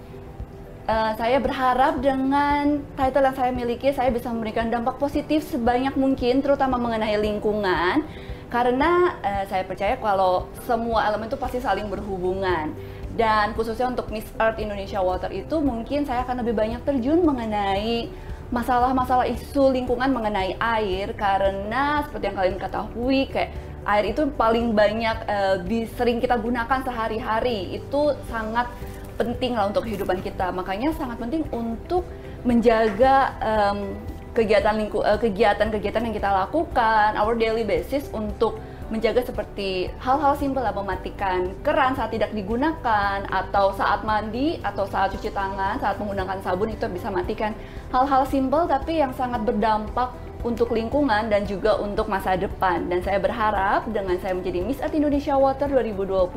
uh, 0.88 1.12
saya 1.14 1.38
berharap 1.38 2.01
dengan 2.01 2.81
title 2.96 3.29
yang 3.29 3.37
saya 3.37 3.53
miliki 3.53 3.92
saya 3.92 4.09
bisa 4.09 4.33
memberikan 4.33 4.72
dampak 4.72 4.96
positif 4.96 5.44
sebanyak 5.46 5.94
mungkin 5.94 6.40
terutama 6.40 6.81
mengenai 6.81 7.20
lingkungan. 7.20 8.03
Karena 8.48 9.12
uh, 9.20 9.44
saya 9.44 9.68
percaya 9.68 10.01
kalau 10.01 10.48
semua 10.64 11.05
elemen 11.05 11.29
itu 11.29 11.37
pasti 11.37 11.61
saling 11.61 11.92
berhubungan. 11.92 12.72
Dan 13.12 13.53
khususnya 13.53 13.92
untuk 13.92 14.09
Miss 14.09 14.24
Earth 14.40 14.57
Indonesia 14.57 15.05
Water 15.05 15.29
itu 15.29 15.61
mungkin 15.61 16.09
saya 16.09 16.24
akan 16.24 16.40
lebih 16.40 16.57
banyak 16.57 16.81
terjun 16.87 17.20
mengenai 17.29 18.09
masalah-masalah 18.48 19.29
isu 19.29 19.77
lingkungan 19.77 20.09
mengenai 20.09 20.57
air. 20.57 21.12
Karena 21.12 22.09
seperti 22.09 22.24
yang 22.33 22.37
kalian 22.40 22.57
ketahui 22.57 23.20
kayak 23.29 23.53
air 23.85 24.05
itu 24.16 24.22
paling 24.33 24.72
banyak 24.72 25.16
uh, 25.29 25.61
sering 26.01 26.16
kita 26.16 26.40
gunakan 26.40 26.81
sehari-hari. 26.81 27.77
Itu 27.77 28.16
sangat 28.33 28.72
penting 29.18 29.59
lah 29.59 29.66
untuk 29.66 29.85
kehidupan 29.85 30.22
kita. 30.22 30.54
Makanya 30.54 30.94
sangat 30.94 31.18
penting 31.18 31.42
untuk 31.50 32.07
menjaga 32.46 33.35
um, 33.42 33.98
kegiatan 34.38 34.74
lingku 34.78 35.02
uh, 35.02 35.18
kegiatan-kegiatan 35.18 35.98
yang 36.07 36.14
kita 36.14 36.31
lakukan 36.31 37.18
our 37.18 37.35
daily 37.35 37.66
basis 37.66 38.07
untuk 38.14 38.62
menjaga 38.88 39.20
seperti 39.20 39.92
hal-hal 40.00 40.33
simpel 40.38 40.64
lah 40.64 40.72
mematikan 40.72 41.52
keran 41.61 41.92
saat 41.92 42.09
tidak 42.09 42.33
digunakan 42.33 43.20
atau 43.28 43.76
saat 43.76 44.00
mandi 44.00 44.57
atau 44.64 44.88
saat 44.88 45.12
cuci 45.12 45.28
tangan 45.28 45.76
saat 45.76 46.00
menggunakan 46.00 46.40
sabun 46.40 46.72
itu 46.72 46.88
bisa 46.88 47.12
matikan 47.12 47.52
hal-hal 47.92 48.24
simpel 48.24 48.64
tapi 48.64 48.96
yang 48.96 49.12
sangat 49.12 49.44
berdampak 49.44 50.09
untuk 50.46 50.70
lingkungan 50.70 51.27
dan 51.27 51.42
juga 51.44 51.79
untuk 51.83 52.07
masa 52.07 52.38
depan. 52.38 52.87
Dan 52.87 53.03
saya 53.03 53.18
berharap 53.18 53.90
dengan 53.90 54.14
saya 54.22 54.35
menjadi 54.38 54.62
Miss 54.62 54.79
Earth 54.79 54.94
Indonesia 54.94 55.35
Water 55.35 55.66
2020, 55.66 56.31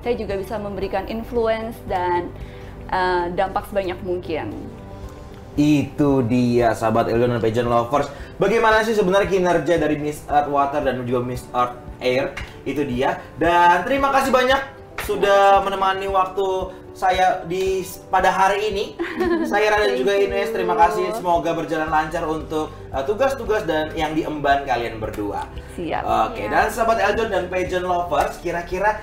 saya 0.00 0.14
juga 0.16 0.34
bisa 0.40 0.56
memberikan 0.56 1.04
influence 1.08 1.76
dan 1.84 2.32
uh, 2.88 3.28
dampak 3.32 3.68
sebanyak 3.68 4.00
mungkin. 4.00 4.52
Itu 5.54 6.26
dia 6.26 6.74
sahabat 6.74 7.12
Elgon 7.12 7.38
dan 7.38 7.42
Pageant 7.42 7.70
Lovers. 7.70 8.10
Bagaimana 8.42 8.82
sih 8.82 8.96
sebenarnya 8.96 9.30
kinerja 9.30 9.74
dari 9.78 9.96
Miss 10.00 10.26
Earth 10.26 10.50
Water 10.50 10.82
dan 10.82 10.98
juga 11.06 11.22
Miss 11.22 11.46
Earth 11.54 11.78
Air? 12.02 12.34
Itu 12.66 12.82
dia. 12.82 13.22
Dan 13.38 13.86
terima 13.86 14.10
kasih 14.10 14.34
banyak 14.34 14.58
sudah 15.04 15.62
menemani 15.62 16.08
waktu 16.08 16.72
saya 16.94 17.42
di 17.44 17.82
pada 18.08 18.30
hari 18.30 18.70
ini. 18.70 18.84
Saya 19.50 19.74
Rada 19.74 19.92
juga 19.98 20.14
Ines, 20.14 20.54
terima 20.54 20.78
kasih. 20.78 21.10
Semoga 21.18 21.52
berjalan 21.52 21.90
lancar 21.90 22.22
untuk 22.24 22.70
uh, 22.94 23.02
tugas-tugas 23.02 23.66
uh, 23.66 23.68
dan 23.68 23.84
yang 23.98 24.14
diemban 24.14 24.62
kalian 24.62 25.02
berdua. 25.02 25.50
Siap. 25.74 26.02
Oke, 26.06 26.40
okay. 26.40 26.46
dan 26.46 26.70
sahabat 26.70 27.02
Eljon 27.02 27.28
dan 27.34 27.50
Pageant 27.50 27.84
Lovers, 27.84 28.38
kira-kira 28.38 29.02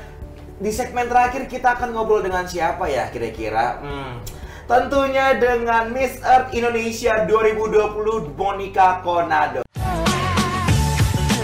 di 0.62 0.71
segmen 0.71 1.12
terakhir 1.12 1.51
kita 1.51 1.75
akan 1.75 1.91
ngobrol 1.91 2.23
dengan 2.23 2.47
siapa 2.47 2.88
ya 2.88 3.12
kira-kira? 3.12 3.84
Hmm, 3.84 4.23
tentunya 4.69 5.36
dengan 5.36 5.91
Miss 5.91 6.15
Earth 6.23 6.56
Indonesia 6.56 7.27
2020 7.27 8.39
Monica 8.39 9.04
Konado. 9.04 9.67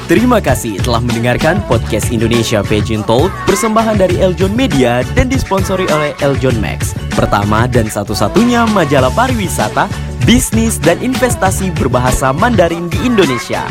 Terima 0.07 0.39
kasih 0.39 0.79
telah 0.87 1.03
mendengarkan 1.03 1.59
podcast 1.67 2.15
Indonesia 2.15 2.63
Pageant 2.63 3.03
Talk 3.03 3.27
persembahan 3.43 3.99
dari 3.99 4.15
Eljon 4.23 4.55
Media 4.55 5.03
dan 5.19 5.27
disponsori 5.27 5.83
oleh 5.91 6.15
Eljon 6.23 6.55
Max. 6.63 6.95
Pertama 7.11 7.67
dan 7.67 7.91
satu-satunya 7.91 8.71
majalah 8.71 9.11
pariwisata, 9.11 9.91
bisnis, 10.23 10.79
dan 10.79 10.95
investasi 11.03 11.75
berbahasa 11.75 12.31
Mandarin 12.31 12.87
di 12.87 13.03
Indonesia. 13.03 13.67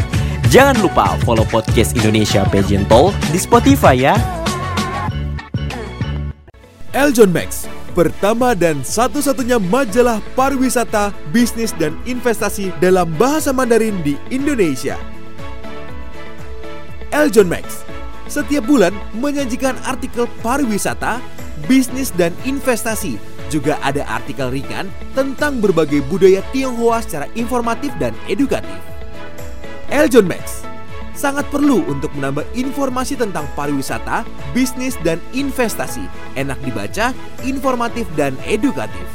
Jangan 0.52 0.76
lupa 0.84 1.16
follow 1.24 1.48
podcast 1.48 1.96
Indonesia 1.96 2.44
Pageant 2.52 2.84
Talk 2.84 3.16
di 3.32 3.40
Spotify 3.40 3.96
ya. 3.96 4.14
Eljon 6.92 7.32
Max, 7.32 7.64
pertama 7.96 8.52
dan 8.52 8.84
satu-satunya 8.84 9.56
majalah 9.56 10.20
pariwisata, 10.36 11.16
bisnis, 11.32 11.72
dan 11.80 11.96
investasi 12.04 12.76
dalam 12.76 13.08
bahasa 13.16 13.56
Mandarin 13.56 14.04
di 14.04 14.20
Indonesia. 14.28 15.15
Eljon 17.16 17.48
Max, 17.48 17.80
setiap 18.28 18.68
bulan 18.68 18.92
menyajikan 19.16 19.72
artikel 19.88 20.28
pariwisata, 20.44 21.16
bisnis, 21.64 22.12
dan 22.12 22.28
investasi. 22.44 23.16
Juga 23.48 23.80
ada 23.80 24.04
artikel 24.04 24.52
ringan 24.52 24.92
tentang 25.16 25.56
berbagai 25.64 26.04
budaya 26.12 26.44
Tionghoa 26.52 27.00
secara 27.00 27.24
informatif 27.32 27.88
dan 27.96 28.12
edukatif. 28.28 28.76
Eljon 29.88 30.28
Max 30.28 30.68
sangat 31.16 31.48
perlu 31.48 31.88
untuk 31.88 32.12
menambah 32.20 32.44
informasi 32.52 33.16
tentang 33.16 33.48
pariwisata, 33.56 34.28
bisnis, 34.52 35.00
dan 35.00 35.16
investasi. 35.32 36.04
Enak 36.36 36.60
dibaca, 36.68 37.16
informatif, 37.48 38.04
dan 38.12 38.36
edukatif. 38.44 39.08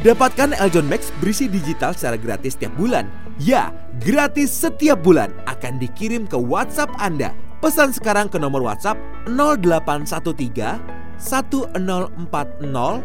Dapatkan 0.00 0.56
Eljon 0.64 0.88
Max 0.88 1.12
berisi 1.20 1.44
digital 1.44 1.92
secara 1.92 2.16
gratis 2.16 2.56
setiap 2.56 2.72
bulan. 2.72 3.04
Ya, 3.36 3.68
gratis 4.02 4.50
setiap 4.52 5.02
bulan 5.04 5.32
akan 5.46 5.78
dikirim 5.80 6.26
ke 6.28 6.36
WhatsApp 6.36 6.92
Anda. 7.00 7.32
Pesan 7.62 7.94
sekarang 7.94 8.28
ke 8.28 8.36
nomor 8.36 8.60
WhatsApp 8.60 8.98
0813 9.28 10.80
1040 11.16 13.00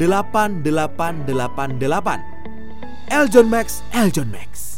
8888. 0.00 2.24
Eljon 3.10 3.50
Max, 3.50 3.82
Eljon 3.92 4.30
Max. 4.30 4.69